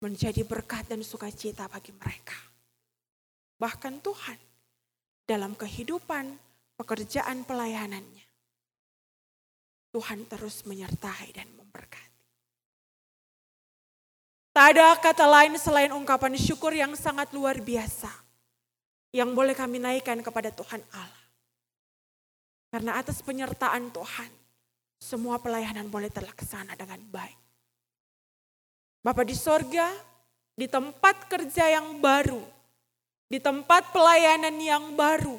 menjadi 0.00 0.40
berkat 0.40 0.88
dan 0.88 1.04
sukacita 1.04 1.68
bagi 1.68 1.92
mereka. 1.92 2.36
Bahkan 3.60 4.00
Tuhan 4.00 4.38
dalam 5.28 5.52
kehidupan 5.52 6.32
pekerjaan 6.80 7.44
pelayanannya. 7.44 8.24
Tuhan 9.92 10.28
terus 10.28 10.64
menyertai 10.68 11.32
dan 11.36 11.48
memberkati. 11.56 12.20
Tak 14.56 14.66
ada 14.72 14.96
kata 14.96 15.28
lain 15.28 15.60
selain 15.60 15.92
ungkapan 15.92 16.32
syukur 16.40 16.72
yang 16.72 16.96
sangat 16.96 17.28
luar 17.36 17.60
biasa 17.60 18.08
yang 19.12 19.36
boleh 19.36 19.52
kami 19.52 19.76
naikkan 19.76 20.24
kepada 20.24 20.48
Tuhan 20.52 20.80
Allah. 20.96 21.25
Karena 22.70 22.98
atas 22.98 23.22
penyertaan 23.22 23.94
Tuhan, 23.94 24.30
semua 24.98 25.38
pelayanan 25.38 25.86
boleh 25.86 26.10
terlaksana 26.10 26.74
dengan 26.74 26.98
baik. 27.12 27.38
Bapak 29.06 29.22
di 29.22 29.36
sorga, 29.38 29.86
di 30.58 30.66
tempat 30.66 31.30
kerja 31.30 31.78
yang 31.78 32.02
baru, 32.02 32.42
di 33.30 33.38
tempat 33.38 33.94
pelayanan 33.94 34.56
yang 34.58 34.98
baru, 34.98 35.38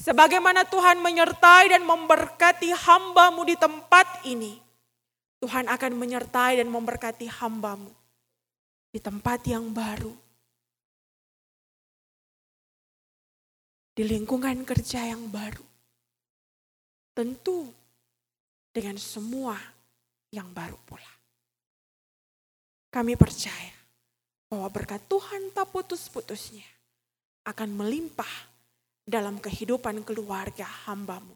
sebagaimana 0.00 0.64
Tuhan 0.64 1.04
menyertai 1.04 1.68
dan 1.68 1.84
memberkati 1.84 2.72
hambamu 2.72 3.44
di 3.44 3.56
tempat 3.60 4.24
ini, 4.24 4.56
Tuhan 5.44 5.68
akan 5.68 5.92
menyertai 6.00 6.64
dan 6.64 6.72
memberkati 6.72 7.28
hambamu 7.28 7.92
di 8.88 9.02
tempat 9.04 9.44
yang 9.44 9.68
baru. 9.68 10.16
Di 13.94 14.02
lingkungan 14.02 14.64
kerja 14.66 15.06
yang 15.06 15.28
baru 15.28 15.73
Tentu 17.14 17.70
dengan 18.74 18.98
semua 18.98 19.54
yang 20.34 20.50
baru 20.50 20.74
pula. 20.82 21.14
Kami 22.90 23.14
percaya 23.14 23.74
bahwa 24.50 24.66
berkat 24.70 25.02
Tuhan 25.06 25.54
tak 25.54 25.70
putus-putusnya 25.70 26.66
akan 27.46 27.70
melimpah 27.70 28.50
dalam 29.06 29.38
kehidupan 29.38 30.02
keluarga 30.02 30.66
hambamu, 30.86 31.34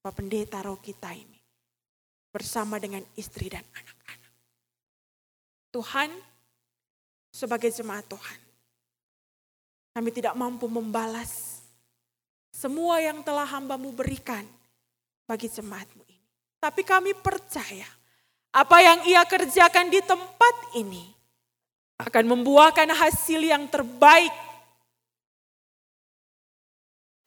Bapak 0.00 0.24
Pendeta 0.24 0.64
Roki 0.64 0.96
Taimi, 0.96 1.40
bersama 2.32 2.80
dengan 2.80 3.04
istri 3.18 3.52
dan 3.52 3.64
anak-anak. 3.68 4.32
Tuhan, 5.74 6.10
sebagai 7.28 7.68
jemaat 7.68 8.08
Tuhan, 8.08 8.40
kami 9.92 10.10
tidak 10.14 10.38
mampu 10.38 10.70
membalas 10.70 11.60
semua 12.54 13.02
yang 13.02 13.20
telah 13.20 13.44
hambamu 13.44 13.92
berikan 13.92 14.46
bagi 15.28 15.52
jemaatmu 15.52 16.02
ini. 16.08 16.24
Tapi 16.56 16.80
kami 16.82 17.12
percaya 17.12 17.84
Apa 18.48 18.80
yang 18.80 19.04
ia 19.04 19.28
kerjakan 19.28 19.92
di 19.92 20.00
tempat 20.00 20.72
ini 20.80 21.04
akan 22.00 22.24
membuahkan 22.32 22.88
hasil 22.96 23.44
yang 23.44 23.68
terbaik 23.68 24.32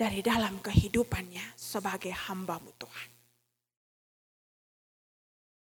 dari 0.01 0.25
dalam 0.25 0.57
kehidupannya 0.57 1.53
sebagai 1.53 2.09
hambamu 2.09 2.73
Tuhan. 2.73 3.09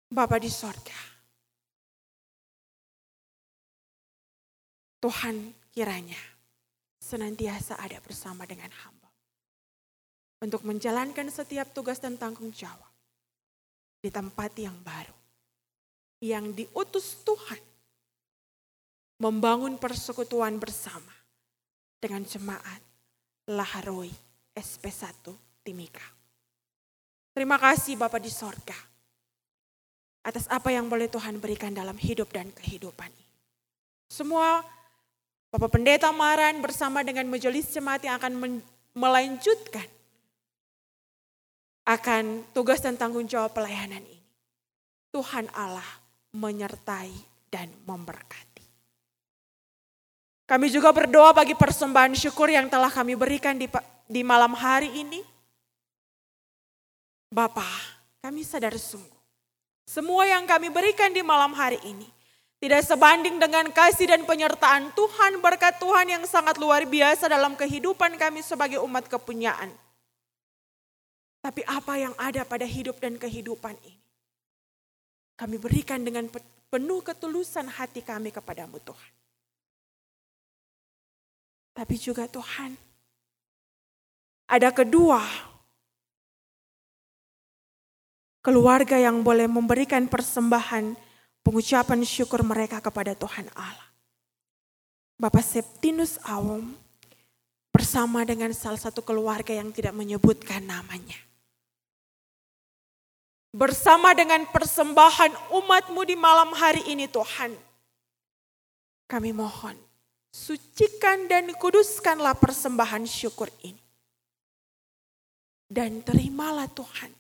Bapa 0.10 0.42
di 0.42 0.50
sorga, 0.50 0.98
Tuhan 4.98 5.54
kiranya 5.70 6.22
senantiasa 6.98 7.78
ada 7.78 8.02
bersama 8.02 8.46
dengan 8.46 8.70
hamba 8.74 8.93
untuk 10.44 10.68
menjalankan 10.68 11.32
setiap 11.32 11.72
tugas 11.72 12.04
dan 12.04 12.20
tanggung 12.20 12.52
jawab 12.52 12.92
di 14.04 14.12
tempat 14.12 14.52
yang 14.60 14.76
baru 14.84 15.16
yang 16.20 16.52
diutus 16.52 17.24
Tuhan 17.24 17.64
membangun 19.24 19.80
persekutuan 19.80 20.60
bersama 20.60 21.16
dengan 22.04 22.28
jemaat 22.28 22.84
Laharoi 23.48 24.12
SP1 24.52 25.32
Timika. 25.64 26.04
Terima 27.32 27.56
kasih 27.56 27.96
Bapak 27.96 28.20
di 28.20 28.28
sorga 28.28 28.76
atas 30.28 30.48
apa 30.52 30.76
yang 30.76 30.92
boleh 30.92 31.08
Tuhan 31.08 31.40
berikan 31.40 31.72
dalam 31.72 31.96
hidup 31.96 32.32
dan 32.36 32.52
kehidupan 32.52 33.08
ini. 33.08 33.40
Semua 34.12 34.60
Bapak 35.52 35.72
Pendeta 35.72 36.12
Maran 36.12 36.60
bersama 36.60 37.00
dengan 37.00 37.32
majelis 37.32 37.72
jemaat 37.72 38.04
yang 38.04 38.20
akan 38.20 38.60
melanjutkan 38.92 39.88
akan 41.84 42.48
tugas 42.56 42.80
dan 42.80 42.96
tanggung 42.96 43.28
jawab 43.28 43.52
pelayanan 43.52 44.04
ini. 44.04 44.24
Tuhan 45.14 45.52
Allah 45.54 45.86
menyertai 46.34 47.14
dan 47.54 47.70
memberkati. 47.86 48.66
Kami 50.44 50.68
juga 50.74 50.92
berdoa 50.92 51.32
bagi 51.32 51.56
persembahan 51.56 52.18
syukur 52.18 52.50
yang 52.52 52.68
telah 52.68 52.92
kami 52.92 53.16
berikan 53.16 53.56
di, 53.56 53.70
di 54.10 54.22
malam 54.26 54.58
hari 54.58 54.92
ini. 54.92 55.22
Bapak, 57.32 58.02
kami 58.22 58.42
sadar 58.46 58.76
sungguh. 58.76 59.22
Semua 59.84 60.26
yang 60.26 60.48
kami 60.48 60.72
berikan 60.72 61.12
di 61.12 61.22
malam 61.22 61.54
hari 61.54 61.78
ini 61.86 62.08
tidak 62.64 62.80
sebanding 62.88 63.44
dengan 63.44 63.68
kasih 63.76 64.08
dan 64.08 64.24
penyertaan 64.24 64.96
Tuhan, 64.96 65.44
berkat 65.44 65.84
Tuhan 65.84 66.08
yang 66.08 66.24
sangat 66.24 66.56
luar 66.56 66.88
biasa 66.88 67.28
dalam 67.28 67.60
kehidupan 67.60 68.16
kami 68.16 68.40
sebagai 68.40 68.80
umat 68.80 69.04
kepunyaan. 69.12 69.68
Tapi 71.44 71.60
apa 71.68 72.00
yang 72.00 72.16
ada 72.16 72.48
pada 72.48 72.64
hidup 72.64 73.04
dan 73.04 73.20
kehidupan 73.20 73.76
ini, 73.84 74.00
kami 75.36 75.60
berikan 75.60 76.00
dengan 76.00 76.32
penuh 76.72 77.04
ketulusan 77.04 77.68
hati 77.68 78.00
kami 78.00 78.32
kepadamu 78.32 78.80
Tuhan. 78.80 79.14
Tapi 81.76 81.96
juga 82.00 82.32
Tuhan, 82.32 82.80
ada 84.48 84.72
kedua 84.72 85.20
keluarga 88.40 88.96
yang 88.96 89.20
boleh 89.20 89.52
memberikan 89.52 90.08
persembahan 90.08 90.96
pengucapan 91.44 92.08
syukur 92.08 92.40
mereka 92.48 92.80
kepada 92.80 93.20
Tuhan 93.20 93.52
Allah. 93.52 93.90
Bapak 95.20 95.44
Septinus 95.44 96.24
Awom 96.24 96.72
bersama 97.74 98.24
dengan 98.24 98.56
salah 98.56 98.80
satu 98.80 99.04
keluarga 99.04 99.52
yang 99.52 99.76
tidak 99.76 99.92
menyebutkan 99.92 100.64
namanya. 100.64 101.33
Bersama 103.54 104.18
dengan 104.18 104.50
persembahan 104.50 105.54
umatmu 105.54 106.02
di 106.10 106.18
malam 106.18 106.58
hari 106.58 106.82
ini 106.90 107.06
Tuhan. 107.06 107.54
Kami 109.06 109.30
mohon 109.30 109.78
sucikan 110.34 111.30
dan 111.30 111.54
kuduskanlah 111.54 112.34
persembahan 112.34 113.06
syukur 113.06 113.46
ini. 113.62 113.78
Dan 115.70 116.02
terimalah 116.02 116.66
Tuhan 116.74 117.14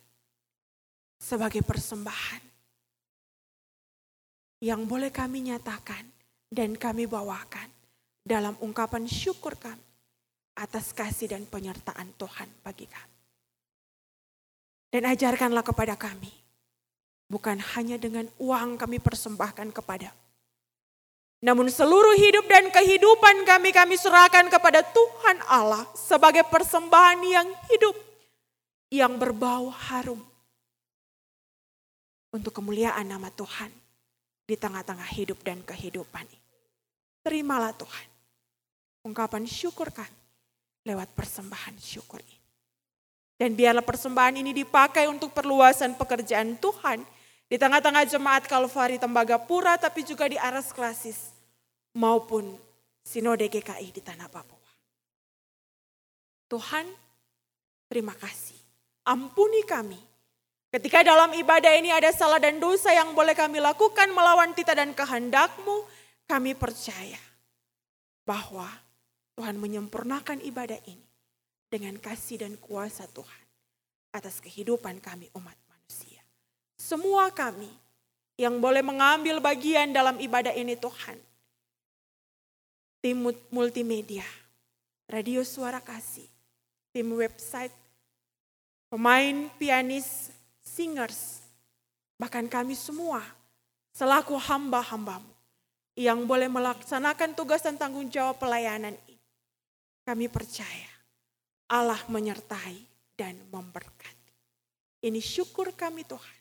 sebagai 1.21 1.61
persembahan 1.61 2.41
yang 4.65 4.89
boleh 4.89 5.13
kami 5.13 5.53
nyatakan 5.53 6.01
dan 6.49 6.73
kami 6.81 7.05
bawakan 7.05 7.69
dalam 8.25 8.57
ungkapan 8.57 9.05
syukur 9.05 9.53
kami 9.53 9.85
atas 10.57 10.97
kasih 10.97 11.29
dan 11.29 11.45
penyertaan 11.45 12.09
Tuhan 12.17 12.49
bagi 12.65 12.89
kami. 12.89 13.12
Dan 14.93 15.09
ajarkanlah 15.09 15.65
kepada 15.65 15.97
kami, 15.97 16.29
bukan 17.25 17.57
hanya 17.73 17.97
dengan 17.97 18.29
uang 18.37 18.77
kami 18.77 19.01
persembahkan 19.01 19.73
kepada 19.73 20.13
namun 21.43 21.67
seluruh 21.67 22.15
hidup 22.15 22.47
dan 22.47 22.71
kehidupan 22.71 23.43
kami 23.43 23.75
kami 23.75 23.99
serahkan 23.99 24.47
kepada 24.47 24.79
Tuhan 24.79 25.43
Allah 25.51 25.83
sebagai 25.91 26.47
persembahan 26.47 27.19
yang 27.19 27.47
hidup, 27.67 27.99
yang 28.87 29.19
berbau 29.19 29.67
harum. 29.67 30.23
Untuk 32.31 32.55
kemuliaan 32.55 33.03
nama 33.03 33.27
Tuhan 33.27 33.69
di 34.47 34.55
tengah-tengah 34.55 35.05
hidup 35.19 35.43
dan 35.43 35.59
kehidupan 35.67 36.23
ini. 36.23 36.49
Terimalah 37.27 37.75
Tuhan 37.75 38.07
ungkapan 39.03 39.43
syukur 39.43 39.91
kami 39.91 40.15
lewat 40.87 41.11
persembahan 41.11 41.75
syukur 41.75 42.23
ini. 42.23 42.32
Dan 43.37 43.57
biarlah 43.57 43.83
persembahan 43.83 44.39
ini 44.39 44.53
dipakai 44.53 45.09
untuk 45.09 45.33
perluasan 45.33 45.97
pekerjaan 45.97 46.55
Tuhan 46.61 47.01
di 47.49 47.57
tengah-tengah 47.57 48.05
jemaat 48.09 48.49
Kalvari 48.49 48.97
Tembagapura 48.97 49.77
tapi 49.77 50.05
juga 50.05 50.29
di 50.29 50.37
Aras 50.37 50.73
Klasis 50.73 51.33
maupun 51.93 52.57
Sinode 53.03 53.49
GKI 53.51 53.89
di 53.93 54.01
Tanah 54.01 54.31
Papua. 54.31 54.69
Tuhan, 56.49 56.85
terima 57.89 58.13
kasih. 58.17 58.57
Ampuni 59.05 59.65
kami. 59.65 59.99
Ketika 60.73 61.05
dalam 61.05 61.37
ibadah 61.37 61.73
ini 61.77 61.93
ada 61.93 62.09
salah 62.09 62.41
dan 62.41 62.57
dosa 62.57 62.89
yang 62.89 63.13
boleh 63.13 63.37
kami 63.37 63.61
lakukan 63.61 64.09
melawan 64.09 64.57
tita 64.57 64.73
dan 64.73 64.89
kehendakmu, 64.97 65.85
kami 66.25 66.57
percaya 66.57 67.21
bahwa 68.25 68.65
Tuhan 69.37 69.61
menyempurnakan 69.61 70.41
ibadah 70.41 70.81
ini 70.89 71.12
dengan 71.73 71.97
kasih 71.97 72.45
dan 72.45 72.53
kuasa 72.61 73.09
Tuhan 73.09 73.43
atas 74.13 74.37
kehidupan 74.37 75.01
kami 75.01 75.25
umat 75.33 75.57
manusia. 75.65 76.21
Semua 76.77 77.33
kami 77.33 77.69
yang 78.37 78.61
boleh 78.61 78.85
mengambil 78.85 79.41
bagian 79.41 79.89
dalam 79.89 80.21
ibadah 80.21 80.53
ini 80.53 80.77
Tuhan, 80.77 81.17
tim 83.01 83.17
multimedia, 83.49 84.25
radio 85.09 85.41
suara 85.41 85.81
kasih, 85.81 86.29
tim 86.93 87.09
website, 87.17 87.73
pemain, 88.93 89.49
pianis, 89.57 90.29
singers, 90.61 91.41
bahkan 92.21 92.45
kami 92.45 92.77
semua 92.77 93.25
selaku 93.97 94.37
hamba-hambamu 94.37 95.33
yang 95.97 96.21
boleh 96.29 96.49
melaksanakan 96.49 97.33
tugas 97.33 97.65
dan 97.65 97.81
tanggung 97.81 98.09
jawab 98.13 98.37
pelayanan 98.37 98.93
ini. 99.09 99.25
Kami 100.05 100.25
percaya 100.29 100.92
Allah 101.69 101.99
menyertai 102.09 102.79
dan 103.15 103.37
memberkati. 103.51 104.33
Ini 105.03 105.19
syukur 105.19 105.75
kami 105.75 106.07
Tuhan. 106.07 106.39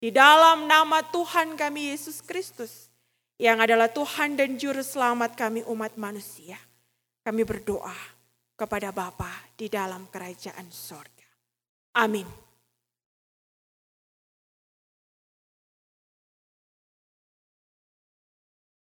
Di 0.00 0.12
dalam 0.12 0.68
nama 0.68 1.00
Tuhan 1.00 1.56
kami 1.56 1.92
Yesus 1.92 2.20
Kristus 2.20 2.92
yang 3.40 3.60
adalah 3.60 3.88
Tuhan 3.88 4.36
dan 4.36 4.60
Juru 4.60 4.84
Selamat 4.84 5.32
kami 5.32 5.64
umat 5.64 5.96
manusia. 5.96 6.60
Kami 7.24 7.40
berdoa 7.40 7.96
kepada 8.52 8.92
Bapa 8.92 9.32
di 9.56 9.72
dalam 9.72 10.06
kerajaan 10.12 10.68
sorga. 10.68 11.28
Amin. 11.96 12.43